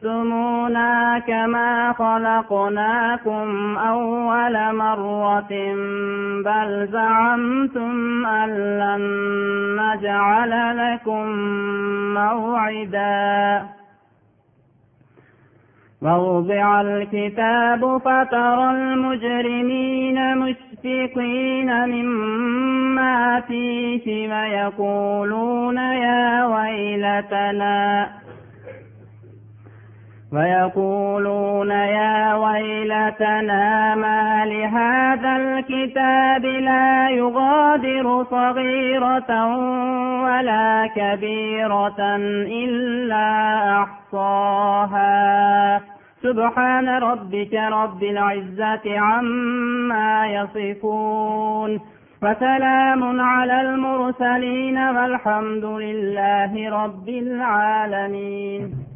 جئتمونا 0.01 1.19
كما 1.19 1.93
خلقناكم 1.93 3.77
أول 3.77 4.75
مرة 4.75 5.51
بل 6.45 6.87
زعمتم 6.91 8.25
أن 8.25 8.49
لن 8.79 9.01
نجعل 9.81 10.77
لكم 10.77 11.25
موعدا. 12.13 13.65
ووضع 16.01 16.81
الكتاب 16.81 17.97
فترى 17.97 18.71
المجرمين 18.71 20.37
مشفقين 20.37 21.89
مما 21.89 23.41
فيه 23.47 24.33
ويقولون 24.33 25.77
يا 25.77 26.45
ويلتنا. 26.45 28.07
ويقولون 30.34 31.71
يا 31.71 32.36
ويلتنا 32.36 33.95
ما 33.95 34.45
لهذا 34.45 35.36
الكتاب 35.36 36.45
لا 36.45 37.09
يغادر 37.09 38.23
صغيرة 38.23 39.57
ولا 40.23 40.89
كبيرة 40.95 42.15
إلا 42.65 43.27
أحصاها. 43.84 45.11
سبحان 46.23 46.89
ربك 46.89 47.53
رب 47.53 48.03
العزة 48.03 48.99
عما 48.99 50.27
يصفون. 50.27 51.79
وسلام 52.23 53.21
على 53.21 53.61
المرسلين 53.61 54.77
والحمد 54.77 55.65
لله 55.65 56.84
رب 56.84 57.09
العالمين. 57.09 58.90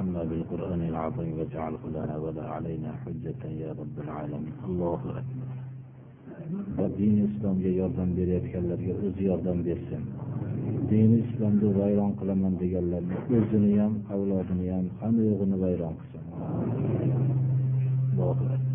ارحمنا 0.00 0.22
بالقرآن 0.30 0.82
العظيم 0.92 1.30
واجعله 1.38 1.82
لنا 1.96 2.16
ولا 2.24 2.44
علينا 2.54 2.90
حجة 3.02 3.42
يا 3.62 3.70
رب 3.80 3.96
العالمين 4.04 4.54
الله 4.68 5.00
أكبر 5.20 5.48
va 6.76 6.86
din 6.98 7.16
islomga 7.28 7.70
yordam 7.80 8.10
berayotganlarga 8.18 8.92
o'zi 9.06 9.22
yordam 9.30 9.58
bersin 9.66 10.02
dini 10.90 11.16
islomni 11.26 11.68
vayron 11.78 12.12
qilaman 12.20 12.54
deganlarni 12.62 13.16
o'zini 13.38 13.72
ham 13.80 13.94
avlodini 14.14 14.66
ham 14.74 14.86
hamma 15.00 15.22
yo'g'ini 15.30 15.56
vayron 15.64 15.94
qilsin 16.00 16.24
Allohu 18.12 18.44
akbar 18.56 18.69